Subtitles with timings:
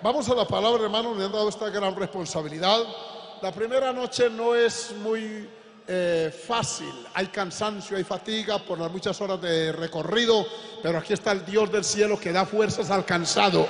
[0.00, 2.78] Vamos a la palabra, hermano, me han dado esta gran responsabilidad.
[3.42, 5.48] La primera noche no es muy
[5.88, 10.46] eh, fácil, hay cansancio, hay fatiga por las muchas horas de recorrido,
[10.84, 13.66] pero aquí está el Dios del cielo que da fuerzas al cansado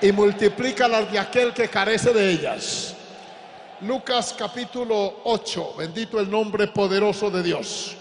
[0.00, 2.94] y multiplica las de aquel que carece de ellas.
[3.82, 7.94] Lucas capítulo 8, bendito el nombre poderoso de Dios.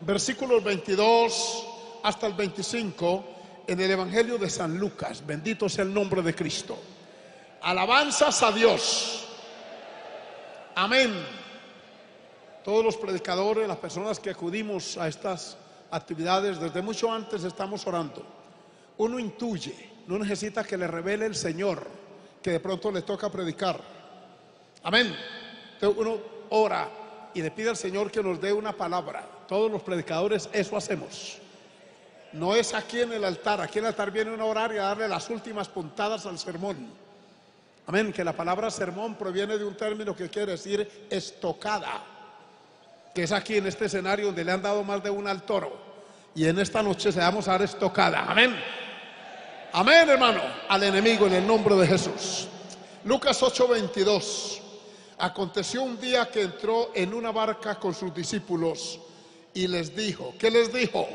[0.00, 1.66] Versículos 22
[2.02, 5.24] hasta el 25 en el Evangelio de San Lucas.
[5.26, 6.78] Bendito sea el nombre de Cristo.
[7.62, 9.26] Alabanzas a Dios.
[10.74, 11.12] Amén.
[12.64, 15.56] Todos los predicadores, las personas que acudimos a estas
[15.90, 18.24] actividades, desde mucho antes estamos orando.
[18.98, 21.86] Uno intuye, no necesita que le revele el Señor,
[22.42, 23.80] que de pronto le toca predicar.
[24.82, 25.14] Amén.
[25.74, 26.18] Entonces uno
[26.50, 26.88] ora
[27.34, 29.26] y le pide al Señor que nos dé una palabra.
[29.48, 31.39] Todos los predicadores eso hacemos.
[32.32, 34.82] No es aquí en el altar, aquí en el altar viene una orar y a
[34.82, 36.76] darle las últimas puntadas al sermón.
[37.86, 42.04] Amén, que la palabra sermón proviene de un término que quiere decir estocada,
[43.12, 45.76] que es aquí en este escenario donde le han dado más de una al toro.
[46.34, 48.26] Y en esta noche se vamos a dar estocada.
[48.28, 48.54] Amén.
[49.72, 52.46] Amén, hermano, al enemigo en el nombre de Jesús.
[53.04, 54.60] Lucas 8:22.
[55.18, 59.00] Aconteció un día que entró en una barca con sus discípulos
[59.52, 61.08] y les dijo, ¿qué les dijo?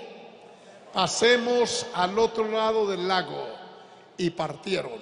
[0.95, 3.49] Pasemos al otro lado del lago.
[4.17, 4.99] Y partieron.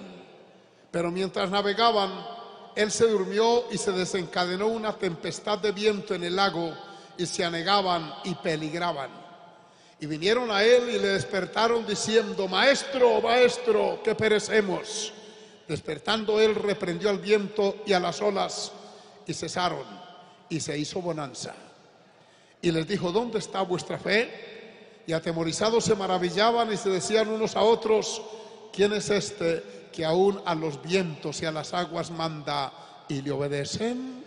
[0.90, 2.10] Pero mientras navegaban,
[2.74, 6.76] él se durmió y se desencadenó una tempestad de viento en el lago
[7.16, 9.08] y se anegaban y peligraban.
[10.00, 15.12] Y vinieron a él y le despertaron diciendo, Maestro, Maestro, que perecemos.
[15.68, 18.72] Despertando él reprendió al viento y a las olas
[19.28, 19.86] y cesaron
[20.48, 21.54] y se hizo bonanza.
[22.60, 24.53] Y les dijo, ¿dónde está vuestra fe?
[25.06, 28.22] Y atemorizados se maravillaban y se decían unos a otros,
[28.72, 32.72] ¿quién es este que aún a los vientos y a las aguas manda
[33.08, 34.24] y le obedecen?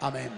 [0.00, 0.30] Amén.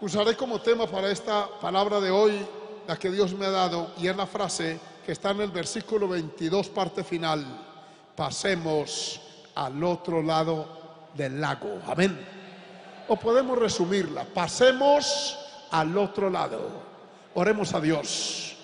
[0.00, 2.46] Usaré como tema para esta palabra de hoy
[2.86, 6.08] la que Dios me ha dado y es la frase que está en el versículo
[6.08, 7.44] 22, parte final.
[8.16, 9.20] Pasemos
[9.54, 10.66] al otro lado
[11.14, 11.80] del lago.
[11.86, 12.18] Amén.
[13.08, 14.24] O podemos resumirla.
[14.24, 15.38] Pasemos
[15.70, 16.91] al otro lado.
[17.34, 18.56] Oremos a Dios.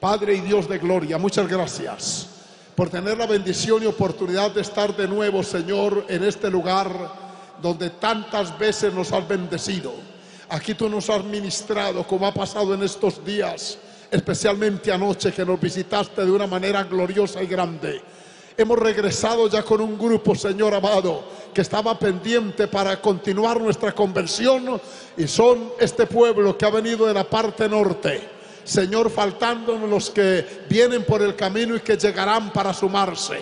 [0.00, 2.28] Padre y Dios de gloria, muchas gracias
[2.74, 6.90] por tener la bendición y oportunidad de estar de nuevo, Señor, en este lugar
[7.62, 9.94] donde tantas veces nos has bendecido.
[10.50, 13.78] Aquí tú nos has ministrado, como ha pasado en estos días,
[14.10, 18.02] especialmente anoche que nos visitaste de una manera gloriosa y grande.
[18.58, 21.24] Hemos regresado ya con un grupo, Señor amado,
[21.56, 24.78] que estaba pendiente para continuar nuestra conversión
[25.16, 28.28] y son este pueblo que ha venido de la parte norte.
[28.62, 33.40] Señor, faltándonos los que vienen por el camino y que llegarán para sumarse.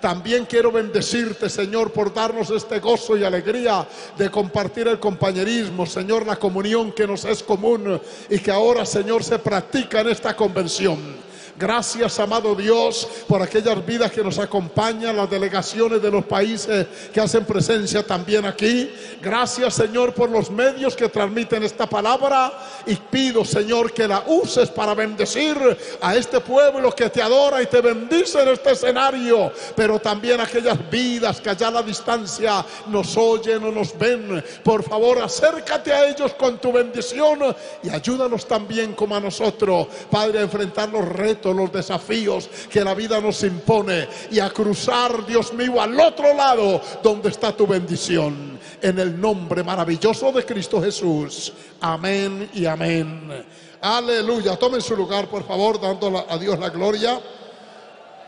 [0.00, 3.84] También quiero bendecirte, Señor, por darnos este gozo y alegría
[4.16, 8.00] de compartir el compañerismo, Señor, la comunión que nos es común
[8.30, 11.25] y que ahora, Señor, se practica en esta convención.
[11.58, 17.18] Gracias, amado Dios, por aquellas vidas que nos acompañan, las delegaciones de los países que
[17.18, 18.90] hacen presencia también aquí.
[19.22, 22.52] Gracias, Señor, por los medios que transmiten esta palabra.
[22.84, 25.56] Y pido, Señor, que la uses para bendecir
[26.02, 29.50] a este pueblo que te adora y te bendice en este escenario.
[29.74, 34.44] Pero también aquellas vidas que allá a la distancia nos oyen o nos ven.
[34.62, 37.38] Por favor, acércate a ellos con tu bendición
[37.82, 42.94] y ayúdanos también como a nosotros, Padre, a enfrentar los retos los desafíos que la
[42.94, 48.58] vida nos impone y a cruzar, Dios mío, al otro lado donde está tu bendición.
[48.80, 51.52] En el nombre maravilloso de Cristo Jesús.
[51.80, 53.44] Amén y amén.
[53.80, 54.56] Aleluya.
[54.56, 57.20] Tomen su lugar, por favor, dando a Dios la gloria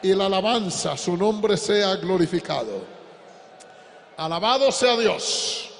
[0.03, 0.97] y la alabanza.
[0.97, 2.83] Su nombre sea glorificado.
[4.17, 5.71] Alabado sea Dios.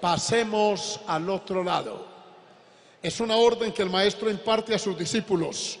[0.00, 2.06] Pasemos al otro lado.
[3.02, 5.78] Es una orden que el maestro imparte a sus discípulos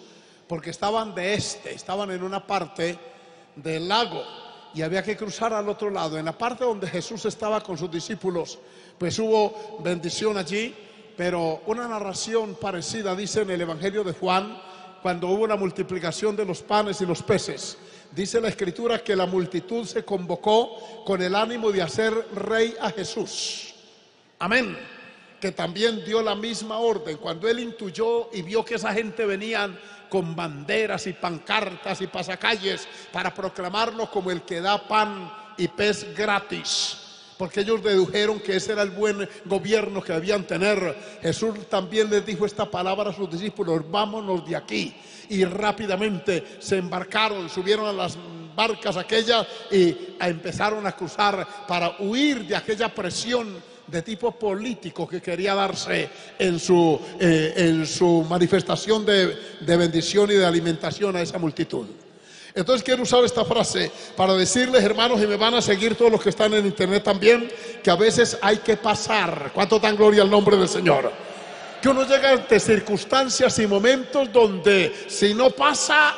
[0.50, 2.98] porque estaban de este, estaban en una parte
[3.54, 4.20] del lago
[4.74, 6.18] y había que cruzar al otro lado.
[6.18, 8.58] En la parte donde Jesús estaba con sus discípulos,
[8.98, 10.74] pues hubo bendición allí,
[11.16, 14.60] pero una narración parecida dice en el Evangelio de Juan,
[15.00, 17.78] cuando hubo una multiplicación de los panes y los peces.
[18.10, 22.90] Dice la escritura que la multitud se convocó con el ánimo de hacer rey a
[22.90, 23.72] Jesús.
[24.40, 24.99] Amén
[25.40, 27.16] que también dio la misma orden.
[27.16, 29.78] Cuando él intuyó y vio que esa gente venían
[30.08, 36.14] con banderas y pancartas y pasacalles para proclamarlo como el que da pan y pez
[36.14, 36.98] gratis.
[37.38, 40.94] Porque ellos dedujeron que ese era el buen gobierno que debían tener.
[41.22, 44.94] Jesús también les dijo esta palabra a sus discípulos, vámonos de aquí.
[45.30, 48.18] Y rápidamente se embarcaron, subieron a las
[48.54, 55.20] barcas aquellas y empezaron a cruzar para huir de aquella presión de tipo político que
[55.20, 56.08] quería darse
[56.38, 61.86] en su, eh, en su manifestación de, de bendición y de alimentación a esa multitud.
[62.54, 66.22] Entonces quiero usar esta frase para decirles, hermanos, y me van a seguir todos los
[66.22, 67.50] que están en internet también,
[67.82, 69.52] que a veces hay que pasar.
[69.54, 71.12] ¿Cuánto dan gloria al nombre del Señor?
[71.80, 76.14] Que uno llega ante circunstancias y momentos donde si no pasa,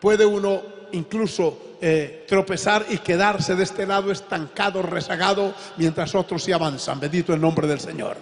[0.00, 0.62] puede uno
[0.92, 6.98] incluso eh, tropezar y quedarse de este lado estancado, rezagado, mientras otros sí avanzan.
[6.98, 8.16] Bendito el nombre del Señor.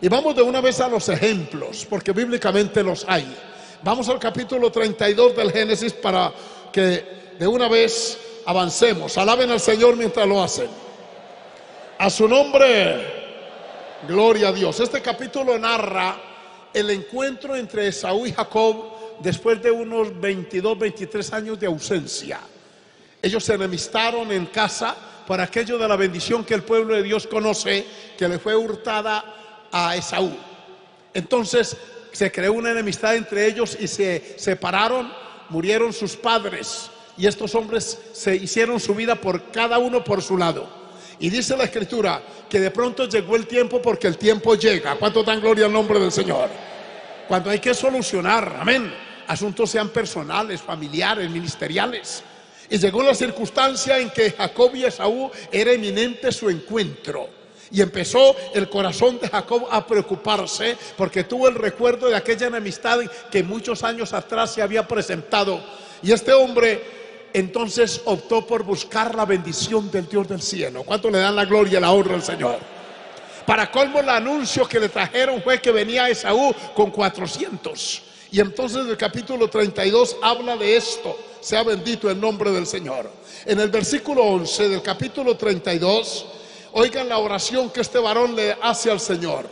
[0.00, 3.36] Y vamos de una vez a los ejemplos, porque bíblicamente los hay.
[3.82, 6.32] Vamos al capítulo 32 del Génesis para
[6.72, 9.16] que de una vez avancemos.
[9.18, 10.68] Alaben al Señor mientras lo hacen.
[11.98, 13.06] A su nombre,
[14.08, 14.80] gloria a Dios.
[14.80, 16.16] Este capítulo narra
[16.72, 22.40] el encuentro entre Esaú y Jacob después de unos 22, 23 años de ausencia.
[23.24, 24.94] Ellos se enemistaron en casa
[25.26, 27.86] por aquello de la bendición que el pueblo de Dios conoce,
[28.18, 29.24] que le fue hurtada
[29.72, 30.36] a Esaú.
[31.14, 31.74] Entonces
[32.12, 35.10] se creó una enemistad entre ellos y se separaron,
[35.48, 40.36] murieron sus padres y estos hombres se hicieron su vida por cada uno por su
[40.36, 40.68] lado.
[41.18, 44.96] Y dice la escritura que de pronto llegó el tiempo porque el tiempo llega.
[44.96, 46.50] ¿Cuánto dan gloria al nombre del Señor?
[47.26, 48.92] Cuando hay que solucionar, amén,
[49.26, 52.22] asuntos sean personales, familiares, ministeriales.
[52.70, 57.28] Y llegó la circunstancia en que Jacob y Esaú era eminente su encuentro.
[57.70, 63.00] Y empezó el corazón de Jacob a preocuparse porque tuvo el recuerdo de aquella enemistad
[63.30, 65.60] que muchos años atrás se había presentado.
[66.02, 66.82] Y este hombre
[67.32, 70.84] entonces optó por buscar la bendición del Dios del cielo.
[70.84, 72.58] ¿Cuánto le dan la gloria y la honra al Señor?
[73.44, 78.02] Para colmo el anuncio que le trajeron fue que venía Esaú con 400.
[78.30, 81.18] Y entonces el capítulo 32 habla de esto.
[81.44, 83.10] Sea bendito el nombre del Señor.
[83.44, 86.26] En el versículo 11 del capítulo 32
[86.76, 89.46] Oigan la oración que este varón le hace al Señor.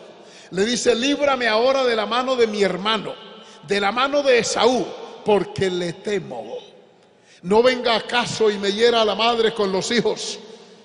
[0.51, 3.15] Le dice, líbrame ahora de la mano de mi hermano,
[3.69, 4.85] de la mano de Esaú,
[5.25, 6.59] porque le temo.
[7.43, 10.41] No venga acaso y me hiera a la madre con los hijos,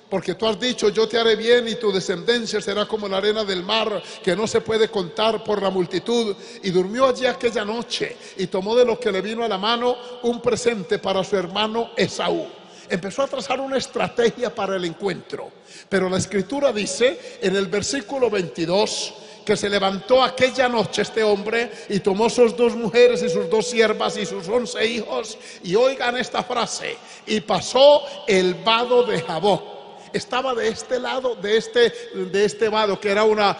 [0.09, 3.43] porque tú has dicho, yo te haré bien y tu descendencia será como la arena
[3.43, 6.35] del mar, que no se puede contar por la multitud.
[6.63, 9.95] Y durmió allí aquella noche y tomó de lo que le vino a la mano
[10.23, 12.47] un presente para su hermano Esaú
[12.89, 15.51] empezó a trazar una estrategia para el encuentro.
[15.89, 19.13] Pero la escritura dice en el versículo 22
[19.45, 23.67] que se levantó aquella noche este hombre y tomó sus dos mujeres y sus dos
[23.67, 25.37] siervas y sus once hijos.
[25.63, 29.76] Y oigan esta frase, y pasó el vado de Jaboc
[30.13, 33.57] estaba de este lado, de este, de este vado, que era una,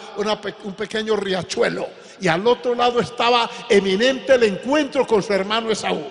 [0.64, 1.88] un pequeño riachuelo.
[2.20, 6.02] Y al otro lado estaba eminente el encuentro con su hermano Esaú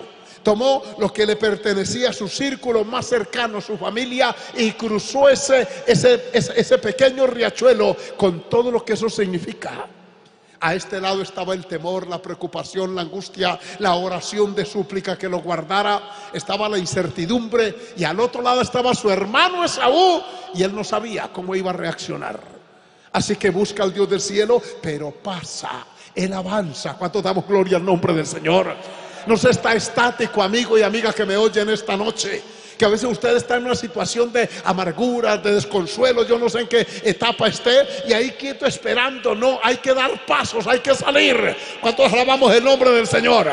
[0.42, 5.66] tomó lo que le pertenecía a su círculo más cercano, su familia, y cruzó ese,
[5.86, 9.86] ese, ese, pequeño riachuelo con todo lo que eso significa.
[10.60, 15.28] A este lado estaba el temor, la preocupación, la angustia, la oración de súplica que
[15.28, 16.02] lo guardara,
[16.32, 20.20] estaba la incertidumbre y al otro lado estaba su hermano Esaú
[20.54, 22.40] y él no sabía cómo iba a reaccionar.
[23.12, 26.94] Así que busca al Dios del cielo, pero pasa, él avanza.
[26.94, 28.74] ¿Cuánto damos gloria al nombre del Señor?
[29.26, 32.42] No se está estático, amigo y amiga que me oyen esta noche.
[32.78, 36.60] Que a veces usted está en una situación de amargura, de desconsuelo, yo no sé
[36.60, 39.34] en qué etapa esté, y ahí quieto esperando.
[39.34, 41.56] No, hay que dar pasos, hay que salir.
[41.80, 43.50] ¿Cuántos alabamos el nombre del Señor?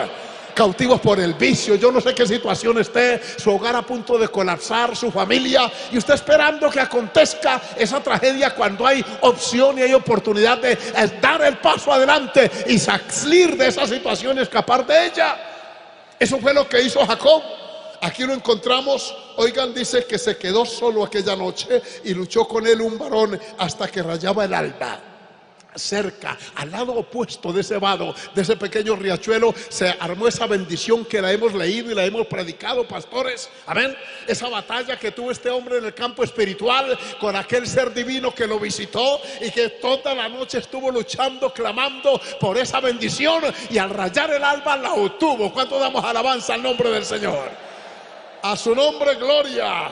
[0.55, 4.29] cautivos por el vicio, yo no sé qué situación esté, su hogar a punto de
[4.29, 9.94] colapsar, su familia, y usted esperando que acontezca esa tragedia cuando hay opción y hay
[9.94, 10.77] oportunidad de
[11.22, 15.36] dar el paso adelante y salir de esa situación y escapar de ella.
[16.17, 17.44] Eso fue lo que hizo Jacob.
[18.05, 22.79] Aquí lo encontramos, oigan, dice que se quedó solo aquella noche y luchó con él
[22.81, 25.01] un varón hasta que rayaba el alba
[25.75, 31.03] cerca, al lado opuesto de ese vado, de ese pequeño riachuelo, se armó esa bendición
[31.03, 33.50] que la hemos leído y la hemos predicado, pastores.
[33.65, 33.97] Amén.
[34.27, 38.45] Esa batalla que tuvo este hombre en el campo espiritual con aquel ser divino que
[38.45, 43.89] lo visitó y que toda la noche estuvo luchando, clamando por esa bendición y al
[43.89, 45.51] rayar el alba la obtuvo.
[45.51, 47.64] ¿Cuánto damos alabanza al nombre del Señor?
[48.48, 49.90] A su nombre, gloria.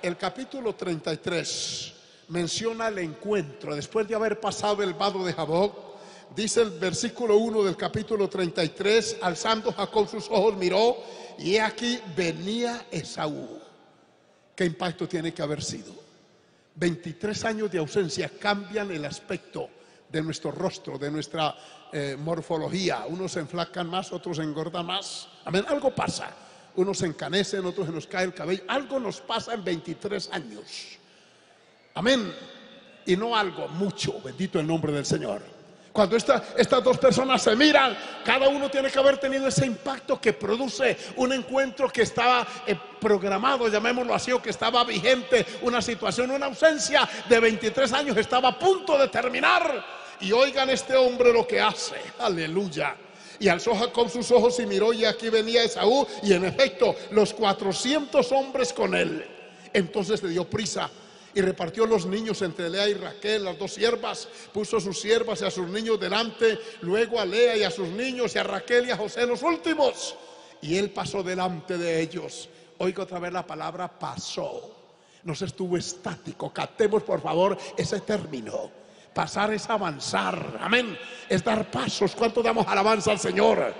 [0.00, 1.92] El capítulo 33
[2.28, 3.76] menciona el encuentro.
[3.76, 5.76] Después de haber pasado el vado de Jaboc,
[6.34, 10.96] dice el versículo 1 del capítulo 33, alzando Jacob sus ojos, miró
[11.38, 13.60] y aquí venía Esaú.
[14.56, 15.92] ¿Qué impacto tiene que haber sido?
[16.76, 19.68] 23 años de ausencia cambian el aspecto
[20.08, 21.54] de nuestro rostro, de nuestra
[21.92, 23.04] eh, morfología.
[23.06, 25.28] Unos se enflacan más, otros engordan más.
[25.44, 26.43] Amén, algo pasa.
[26.76, 28.62] Unos se encanecen, otros se nos cae el cabello.
[28.68, 30.98] Algo nos pasa en 23 años.
[31.94, 32.34] Amén.
[33.06, 34.20] Y no algo, mucho.
[34.22, 35.54] Bendito el nombre del Señor.
[35.94, 40.32] Cuando estas dos personas se miran, cada uno tiene que haber tenido ese impacto que
[40.32, 46.32] produce un encuentro que estaba eh, programado, llamémoslo así, o que estaba vigente, una situación,
[46.32, 49.86] una ausencia de 23 años estaba a punto de terminar.
[50.20, 52.96] Y oigan este hombre lo que hace, aleluya.
[53.38, 57.34] Y alzó Jacob sus ojos y miró y aquí venía Esaú y en efecto los
[57.34, 59.24] 400 hombres con él.
[59.72, 60.90] Entonces le dio prisa
[61.34, 65.42] y repartió los niños entre Lea y Raquel, las dos siervas, puso a sus siervas
[65.42, 68.86] y a sus niños delante, luego a Lea y a sus niños y a Raquel
[68.86, 70.14] y a José los últimos.
[70.62, 72.48] Y él pasó delante de ellos.
[72.78, 74.70] Oiga otra vez la palabra pasó.
[75.24, 76.52] No se estuvo estático.
[76.52, 78.83] Captemos por favor ese término.
[79.14, 80.58] Pasar es avanzar.
[80.60, 80.98] Amén.
[81.28, 82.14] Es dar pasos.
[82.16, 83.72] ¿Cuánto damos alabanza al Señor?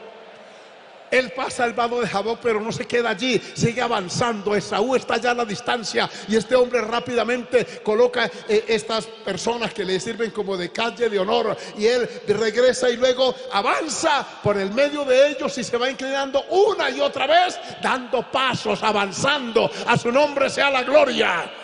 [1.11, 4.55] Él pasa al vado de Jaboc, pero no se queda allí, sigue avanzando.
[4.57, 9.85] Esaú está ya a la distancia y este hombre rápidamente coloca eh, estas personas que
[9.85, 14.73] le sirven como de calle de honor y él regresa y luego avanza por el
[14.73, 19.71] medio de ellos y se va inclinando una y otra vez, dando pasos, avanzando.
[19.87, 21.64] A su nombre sea la gloria.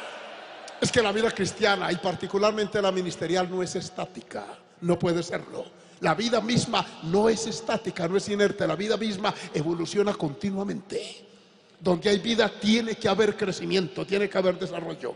[0.80, 4.46] Es que la vida cristiana y particularmente la ministerial no es estática,
[4.80, 5.64] no puede serlo.
[6.00, 11.26] La vida misma no es estática, no es inerte, la vida misma evoluciona continuamente.
[11.78, 15.14] Donde hay vida tiene que haber crecimiento, tiene que haber desarrollo.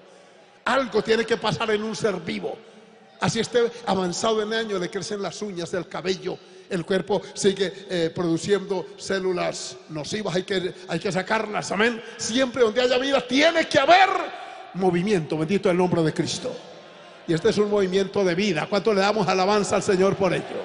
[0.66, 2.56] Algo tiene que pasar en un ser vivo.
[3.20, 8.10] Así esté avanzado en años, le crecen las uñas, el cabello, el cuerpo sigue eh,
[8.14, 12.02] produciendo células nocivas, hay que, hay que sacarlas, amén.
[12.18, 14.43] Siempre donde haya vida tiene que haber
[14.74, 16.54] movimiento, bendito el nombre de Cristo.
[17.26, 18.66] Y este es un movimiento de vida.
[18.68, 20.62] ¿Cuánto le damos alabanza al Señor por ello?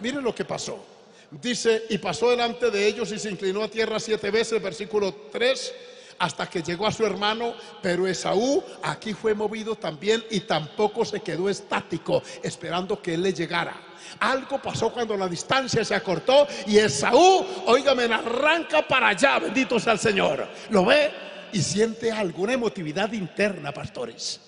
[0.00, 0.82] Miren lo que pasó.
[1.30, 5.74] Dice, y pasó delante de ellos y se inclinó a tierra siete veces, versículo 3,
[6.18, 11.20] hasta que llegó a su hermano, pero Esaú aquí fue movido también y tampoco se
[11.20, 13.74] quedó estático, esperando que él le llegara.
[14.18, 19.92] Algo pasó cuando la distancia se acortó y Esaú, oígame, arranca para allá, bendito sea
[19.92, 20.48] el Señor.
[20.70, 24.40] Lo ve y siente alguna emotividad interna, pastores.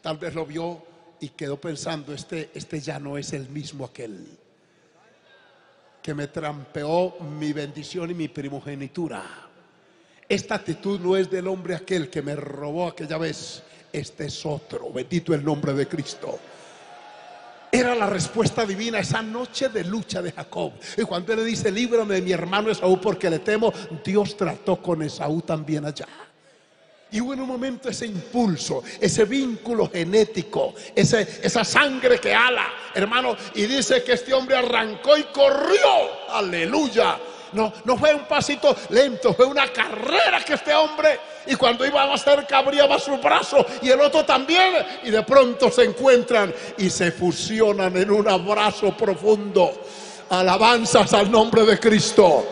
[0.00, 0.82] Tal vez lo vio
[1.20, 4.26] y quedó pensando, este, este ya no es el mismo aquel
[6.02, 9.22] que me trampeó mi bendición y mi primogenitura.
[10.28, 13.62] Esta actitud no es del hombre aquel que me robó aquella vez,
[13.92, 16.38] este es otro, bendito el nombre de Cristo.
[17.70, 20.72] Era la respuesta divina esa noche de lucha de Jacob.
[20.96, 24.80] Y cuando él le dice, líbrame de mi hermano Esaú porque le temo, Dios trató
[24.80, 26.06] con Esaú también allá.
[27.10, 32.66] Y hubo en un momento ese impulso, ese vínculo genético, ese, esa sangre que ala,
[32.94, 33.34] hermano.
[33.54, 36.28] Y dice que este hombre arrancó y corrió.
[36.28, 37.18] Aleluya.
[37.52, 42.02] No, no fue un pasito lento, fue una carrera que este hombre, y cuando iba
[42.02, 46.90] a cerca abriaba su brazo y el otro también, y de pronto se encuentran y
[46.90, 49.82] se fusionan en un abrazo profundo.
[50.28, 52.46] Alabanzas al nombre de Cristo.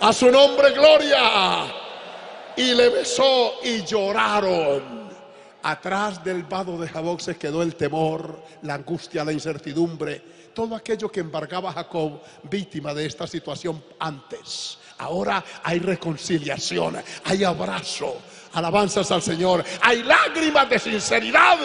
[0.00, 1.81] A su nombre, gloria
[2.56, 5.02] y le besó y lloraron.
[5.62, 10.20] Atrás del vado de Jacob se quedó el temor, la angustia, la incertidumbre,
[10.52, 14.78] todo aquello que embargaba a Jacob víctima de esta situación antes.
[14.98, 18.16] Ahora hay reconciliación, hay abrazo,
[18.54, 21.58] alabanzas al Señor, hay lágrimas de sinceridad.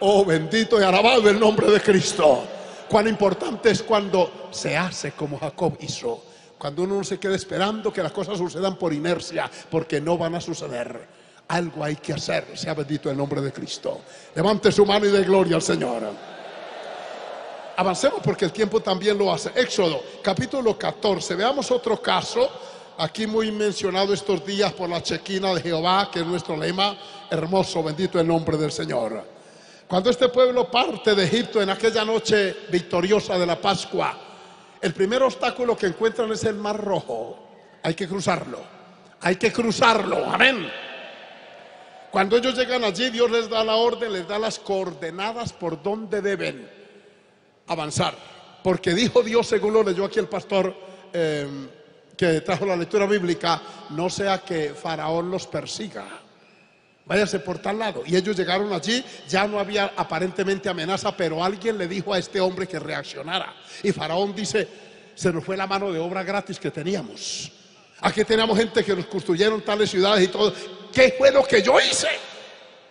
[0.00, 2.44] Oh, bendito y alabado el nombre de Cristo.
[2.88, 6.33] Cuán importante es cuando se hace como Jacob hizo
[6.64, 10.34] cuando uno no se queda esperando que las cosas sucedan por inercia, porque no van
[10.34, 10.98] a suceder.
[11.48, 14.00] Algo hay que hacer, sea bendito el nombre de Cristo.
[14.34, 16.04] Levante su mano y de gloria al Señor.
[17.76, 19.52] Avancemos porque el tiempo también lo hace.
[19.54, 21.34] Éxodo, capítulo 14.
[21.34, 22.48] Veamos otro caso,
[22.96, 26.96] aquí muy mencionado estos días por la chequina de Jehová, que es nuestro lema.
[27.30, 29.22] Hermoso, bendito el nombre del Señor.
[29.86, 34.23] Cuando este pueblo parte de Egipto en aquella noche victoriosa de la Pascua,
[34.84, 37.38] el primer obstáculo que encuentran es el mar rojo.
[37.82, 38.58] Hay que cruzarlo.
[39.22, 40.26] Hay que cruzarlo.
[40.26, 40.70] Amén.
[42.10, 46.20] Cuando ellos llegan allí, Dios les da la orden, les da las coordenadas por donde
[46.20, 46.68] deben
[47.66, 48.14] avanzar.
[48.62, 50.76] Porque dijo Dios, según lo leyó aquí el pastor
[51.14, 51.46] eh,
[52.14, 56.04] que trajo la lectura bíblica, no sea que Faraón los persiga.
[57.06, 58.02] Váyase por tal lado.
[58.06, 62.40] Y ellos llegaron allí, ya no había aparentemente amenaza, pero alguien le dijo a este
[62.40, 63.54] hombre que reaccionara.
[63.82, 64.66] Y Faraón dice,
[65.14, 67.52] se nos fue la mano de obra gratis que teníamos.
[68.00, 70.52] Aquí teníamos gente que nos construyeron tales ciudades y todo.
[70.92, 72.08] ¿Qué fue lo que yo hice?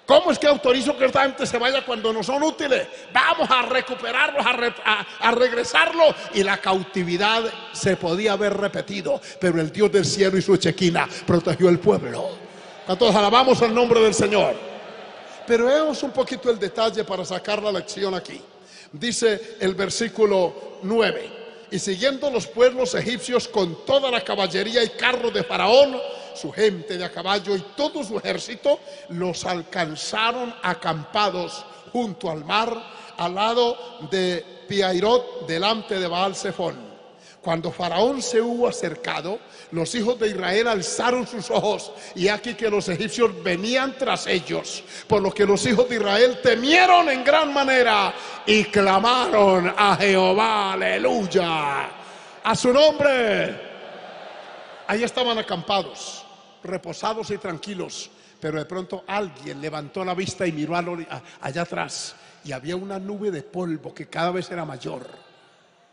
[0.06, 2.88] ¿Cómo es que autorizo que esta gente se vaya cuando no son útiles?
[3.14, 6.14] Vamos a recuperarlos, a, regresarlos.
[6.34, 11.08] Y la cautividad se podía haber repetido, pero el Dios del cielo y su chequina
[11.26, 12.43] protegió el pueblo.
[12.88, 14.56] Entonces alabamos el nombre del Señor.
[15.46, 18.42] Pero veamos un poquito el detalle para sacar la lección aquí.
[18.92, 25.34] Dice el versículo 9 y siguiendo los pueblos egipcios con toda la caballería y carros
[25.34, 25.98] de Faraón,
[26.36, 32.72] su gente de a caballo y todo su ejército, los alcanzaron acampados junto al mar,
[33.18, 33.76] al lado
[34.12, 36.36] de Piairot, delante de Baal.
[37.44, 39.38] Cuando Faraón se hubo acercado,
[39.72, 44.82] los hijos de Israel alzaron sus ojos y aquí que los egipcios venían tras ellos,
[45.08, 48.14] por lo que los hijos de Israel temieron en gran manera
[48.46, 51.90] y clamaron a Jehová, aleluya,
[52.46, 53.60] a su nombre.
[54.88, 56.26] Ahí estaban acampados,
[56.64, 58.10] reposados y tranquilos,
[58.40, 63.32] pero de pronto alguien levantó la vista y miró allá atrás y había una nube
[63.32, 65.06] de polvo que cada vez era mayor,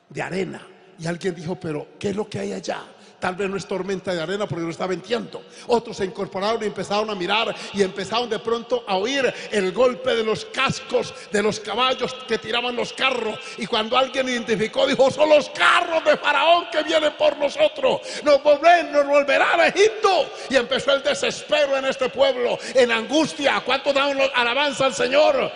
[0.09, 0.65] de arena
[1.01, 2.83] y alguien dijo, pero ¿qué es lo que hay allá?
[3.19, 5.43] Tal vez no es tormenta de arena porque no está venteando.
[5.67, 10.15] Otros se incorporaron y empezaron a mirar y empezaron de pronto a oír el golpe
[10.15, 13.39] de los cascos de los caballos que tiraban los carros.
[13.59, 18.01] Y cuando alguien identificó, dijo, son los carros de Faraón que vienen por nosotros.
[18.25, 20.31] Nos, volverán, nos volverá a Egipto.
[20.49, 23.63] Y empezó el desespero en este pueblo, en angustia.
[23.65, 25.51] ¿Cuánto dan alabanza al Señor?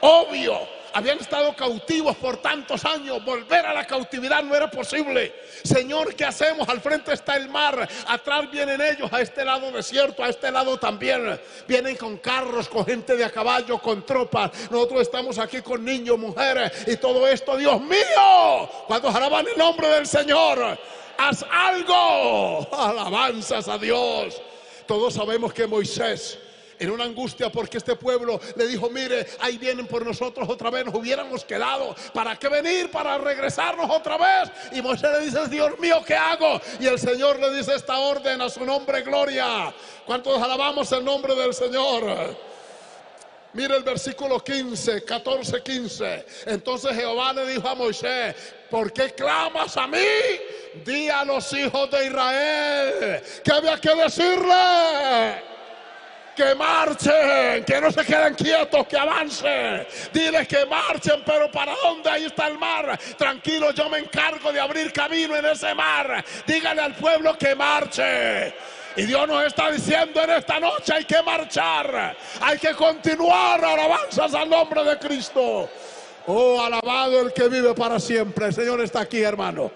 [0.00, 5.34] Obvio habían estado cautivos por tantos años, volver a la cautividad no era posible.
[5.62, 6.68] Señor, ¿qué hacemos?
[6.68, 10.78] Al frente está el mar, atrás vienen ellos, a este lado desierto, a este lado
[10.78, 11.38] también.
[11.66, 14.50] Vienen con carros, con gente de a caballo, con tropas.
[14.70, 17.56] Nosotros estamos aquí con niños, mujeres y todo esto.
[17.56, 20.78] Dios mío, cuando alaban el nombre del Señor,
[21.16, 22.68] haz algo.
[22.72, 24.40] Alabanzas a Dios.
[24.86, 26.38] Todos sabemos que Moisés
[26.78, 30.84] en una angustia porque este pueblo le dijo, mire, ahí vienen por nosotros otra vez,
[30.84, 31.94] nos hubiéramos quedado.
[32.12, 32.90] ¿Para qué venir?
[32.90, 34.50] Para regresarnos otra vez.
[34.72, 36.60] Y Moisés le dice, Dios mío, ¿qué hago?
[36.80, 39.74] Y el Señor le dice esta orden a su nombre, gloria.
[40.06, 42.36] ¿Cuántos alabamos el nombre del Señor?
[43.54, 46.26] Mire el versículo 15, 14, 15.
[46.46, 48.34] Entonces Jehová le dijo a Moisés,
[48.70, 49.98] ¿por qué clamas a mí?
[50.84, 55.48] Di a los hijos de Israel que había que decirle
[56.38, 59.84] que marchen, que no se queden quietos, que avancen.
[60.12, 62.08] Dile que marchen, pero ¿para dónde?
[62.08, 62.96] Ahí está el mar.
[63.16, 66.24] Tranquilo, yo me encargo de abrir camino en ese mar.
[66.46, 68.54] Dígale al pueblo que marche.
[68.96, 74.32] Y Dios nos está diciendo en esta noche hay que marchar, hay que continuar alabanzas
[74.34, 75.68] al nombre de Cristo.
[76.26, 78.46] Oh, alabado el que vive para siempre.
[78.46, 79.72] El Señor está aquí, hermano.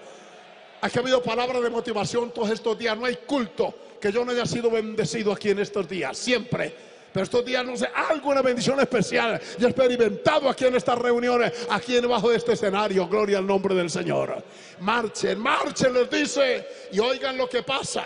[0.81, 2.97] Ha habido palabras de motivación todos estos días.
[2.97, 6.75] No hay culto que yo no haya sido bendecido aquí en estos días, siempre.
[7.13, 11.93] Pero estos días no sé, alguna bendición especial he experimentado aquí en estas reuniones, aquí
[11.93, 13.07] debajo de este escenario.
[13.07, 14.43] Gloria al nombre del Señor.
[14.81, 18.05] Marchen, marchen, les dice, y oigan lo que pasa.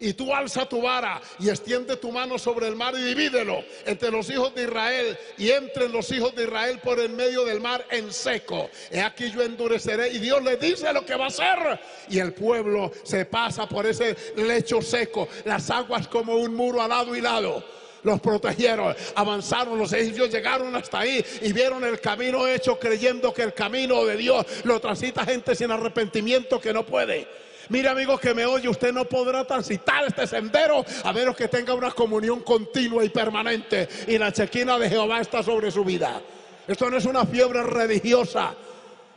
[0.00, 4.10] Y tú alza tu vara y extiende tu mano sobre el mar y divídelo entre
[4.10, 7.86] los hijos de Israel y entre los hijos de Israel por el medio del mar
[7.90, 8.70] en seco.
[8.90, 11.80] He aquí yo endureceré y Dios le dice lo que va a hacer.
[12.08, 16.90] Y el pueblo se pasa por ese lecho seco, las aguas como un muro al
[16.90, 17.64] lado y lado
[18.04, 23.42] los protegieron, avanzaron, los egipcios llegaron hasta ahí y vieron el camino hecho creyendo que
[23.42, 27.26] el camino de Dios lo transita gente sin arrepentimiento que no puede.
[27.68, 31.74] Mire amigo que me oye, usted no podrá transitar este sendero a menos que tenga
[31.74, 36.20] una comunión continua y permanente y la chequina de Jehová está sobre su vida.
[36.66, 38.54] Esto no es una fiebre religiosa.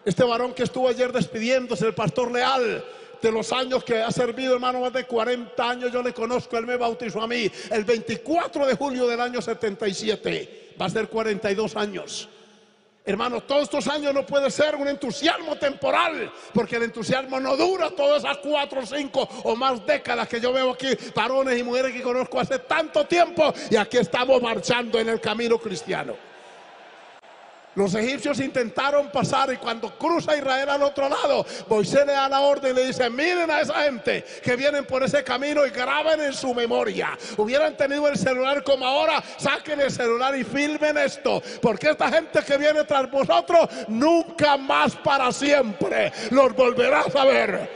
[0.03, 2.83] Este varón que estuvo ayer despidiéndose, el pastor Leal,
[3.21, 6.65] de los años que ha servido, hermano, más de 40 años, yo le conozco, él
[6.65, 11.75] me bautizó a mí el 24 de julio del año 77, va a ser 42
[11.75, 12.29] años.
[13.07, 17.89] Hermano, todos estos años no puede ser un entusiasmo temporal, porque el entusiasmo no dura
[17.91, 22.01] todas esas cuatro, cinco o más décadas que yo veo aquí, varones y mujeres que
[22.01, 26.15] conozco hace tanto tiempo, y aquí estamos marchando en el camino cristiano.
[27.77, 32.39] Los egipcios intentaron pasar y cuando cruza Israel al otro lado, Moisés le da la
[32.39, 36.19] orden y le dice, miren a esa gente que vienen por ese camino y graben
[36.21, 37.15] en su memoria.
[37.37, 41.39] Hubieran tenido el celular como ahora, saquen el celular y filmen esto.
[41.61, 47.69] Porque esta gente que viene tras vosotros, nunca más para siempre los volverás a ver.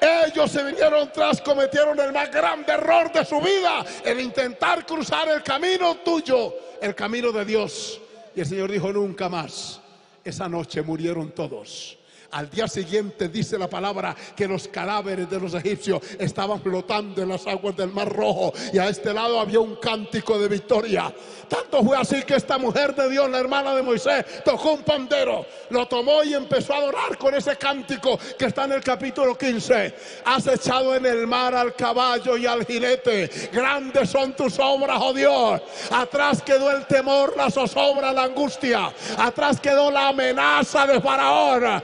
[0.00, 5.28] Ellos se vinieron tras, cometieron el más grande error de su vida, el intentar cruzar
[5.28, 8.00] el camino tuyo, el camino de Dios.
[8.36, 9.80] Y el Señor dijo, nunca más.
[10.22, 11.95] Esa noche murieron todos.
[12.36, 17.30] Al día siguiente dice la palabra que los cadáveres de los egipcios estaban flotando en
[17.30, 21.10] las aguas del Mar Rojo y a este lado había un cántico de victoria.
[21.48, 25.46] Tanto fue así que esta mujer de Dios, la hermana de Moisés, tocó un pandero,
[25.70, 29.94] lo tomó y empezó a adorar con ese cántico que está en el capítulo 15.
[30.26, 33.30] Has echado en el mar al caballo y al jinete.
[33.50, 35.62] Grandes son tus obras, oh Dios.
[35.90, 38.92] Atrás quedó el temor, la zozobra, la angustia.
[39.16, 41.82] Atrás quedó la amenaza de Faraón.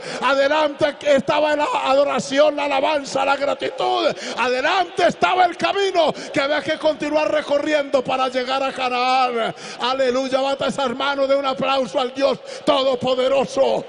[1.06, 4.14] Estaba la adoración, la alabanza, la gratitud.
[4.38, 9.54] Adelante estaba el camino que había que continuar recorriendo para llegar a Canaán.
[9.80, 13.84] Aleluya, bata esa hermano de un aplauso al Dios Todopoderoso.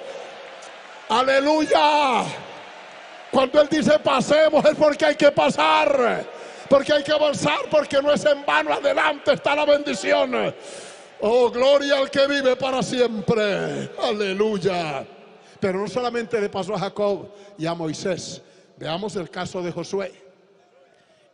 [1.10, 2.24] Aleluya.
[3.32, 6.26] Cuando Él dice pasemos es porque hay que pasar.
[6.70, 8.74] Porque hay que avanzar, porque no es en vano.
[8.74, 10.54] Adelante está la bendición.
[11.20, 13.92] Oh, gloria al que vive para siempre.
[14.02, 15.06] Aleluya.
[15.64, 18.42] Pero no solamente le pasó a Jacob y a Moisés.
[18.76, 20.12] Veamos el caso de Josué.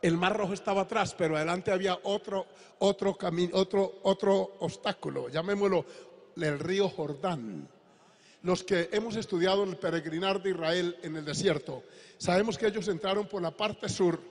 [0.04, 2.46] El mar rojo estaba atrás, pero adelante había otro,
[2.78, 5.30] otro camino, otro, otro obstáculo.
[5.30, 5.84] Llamémoslo
[6.36, 7.68] el río Jordán.
[8.44, 11.82] Los que hemos estudiado el peregrinar de Israel en el desierto,
[12.20, 14.22] sabemos que ellos entraron por la parte sur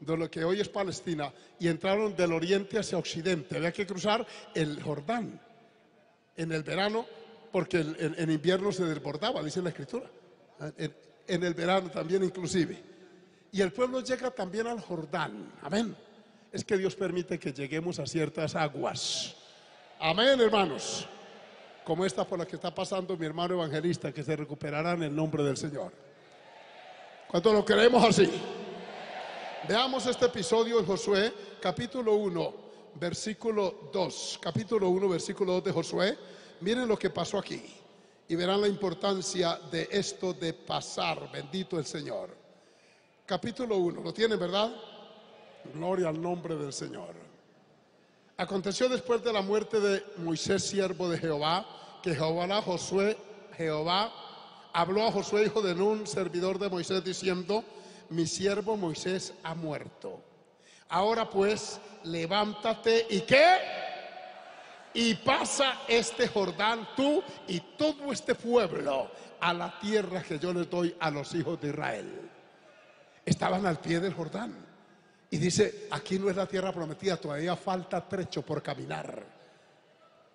[0.00, 3.56] de lo que hoy es Palestina y entraron del oriente hacia occidente.
[3.56, 5.40] Había que cruzar el Jordán
[6.36, 7.06] en el verano
[7.54, 10.10] porque en, invierno se desbordaba, dice la escritura.
[10.76, 10.92] En,
[11.28, 12.82] en el verano también inclusive.
[13.52, 15.52] Y el pueblo llega también al Jordán.
[15.62, 15.94] Amén.
[16.50, 19.36] Es que Dios permite que lleguemos a ciertas aguas.
[20.00, 21.06] Amén, hermanos
[21.84, 25.14] como esta por la que está pasando mi hermano evangelista, que se recuperará en el
[25.14, 25.92] nombre del Señor.
[27.28, 28.28] ¿Cuánto lo queremos así?
[29.68, 32.54] Veamos este episodio en Josué, capítulo 1,
[32.94, 34.40] versículo 2.
[34.42, 36.18] Capítulo 1, versículo 2 de Josué.
[36.64, 37.62] Miren lo que pasó aquí
[38.26, 41.30] y verán la importancia de esto de pasar.
[41.30, 42.34] Bendito el Señor.
[43.26, 44.74] Capítulo 1, ¿lo tienen, verdad?
[45.74, 47.14] Gloria al nombre del Señor.
[48.38, 51.66] Aconteció después de la muerte de Moisés, siervo de Jehová,
[52.02, 53.18] que Jehová, Josué,
[53.58, 54.10] Jehová
[54.72, 57.62] habló a Josué, hijo de Nun, servidor de Moisés, diciendo,
[58.08, 60.18] mi siervo Moisés ha muerto.
[60.88, 63.93] Ahora pues, levántate y qué?
[64.94, 70.70] Y pasa este Jordán tú y todo este pueblo a la tierra que yo les
[70.70, 72.30] doy a los hijos de Israel.
[73.26, 74.54] Estaban al pie del Jordán.
[75.30, 79.20] Y dice, aquí no es la tierra prometida, todavía falta trecho por caminar.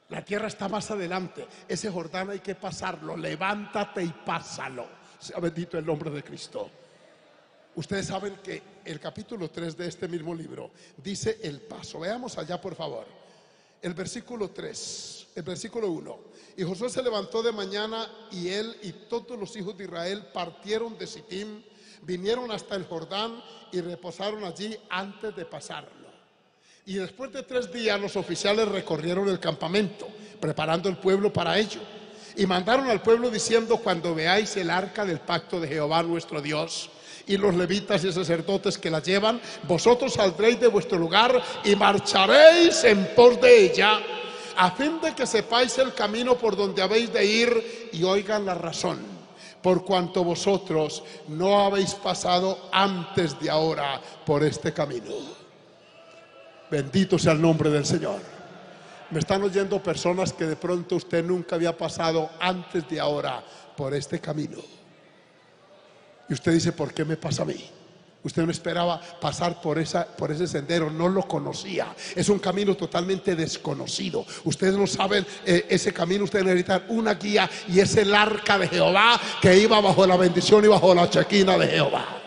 [0.09, 1.47] La tierra está más adelante.
[1.67, 3.15] Ese Jordán hay que pasarlo.
[3.15, 4.87] Levántate y pásalo.
[5.17, 6.69] Sea bendito el nombre de Cristo.
[7.75, 12.01] Ustedes saben que el capítulo 3 de este mismo libro dice el paso.
[12.01, 13.18] Veamos allá, por favor.
[13.81, 16.19] El versículo 3, el versículo 1.
[16.57, 20.97] Y Josué se levantó de mañana y él y todos los hijos de Israel partieron
[20.97, 21.61] de Sittim
[22.01, 26.09] vinieron hasta el Jordán y reposaron allí antes de pasarlo.
[26.85, 30.07] Y después de tres días los oficiales recorrieron el campamento,
[30.39, 31.81] preparando el pueblo para ello.
[32.35, 36.89] Y mandaron al pueblo diciendo, cuando veáis el arca del pacto de Jehová nuestro Dios,
[37.27, 42.83] y los levitas y sacerdotes que la llevan, vosotros saldréis de vuestro lugar y marcharéis
[42.83, 43.99] en pos de ella,
[44.57, 48.55] a fin de que sepáis el camino por donde habéis de ir y oigan la
[48.55, 49.19] razón
[49.61, 55.11] por cuanto vosotros no habéis pasado antes de ahora por este camino.
[56.69, 58.19] Bendito sea el nombre del Señor.
[59.09, 63.43] Me están oyendo personas que de pronto usted nunca había pasado antes de ahora
[63.75, 64.59] por este camino.
[66.29, 67.69] Y usted dice, ¿por qué me pasa a mí?
[68.21, 71.87] Usted no esperaba pasar por, esa, por ese sendero, no lo conocía.
[72.15, 74.25] Es un camino totalmente desconocido.
[74.43, 78.67] Ustedes no saben eh, ese camino, ustedes necesitan una guía y es el arca de
[78.67, 82.18] Jehová que iba bajo la bendición y bajo la chequina de Jehová.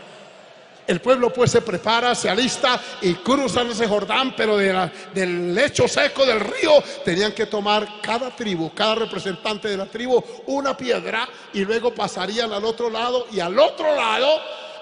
[0.87, 6.27] El pueblo pues se prepara, se alista y cruzan ese Jordán, pero del lecho seco
[6.27, 11.65] del río tenían que tomar cada tribu, cada representante de la tribu, una piedra y
[11.65, 14.29] luego pasarían al otro lado y al otro lado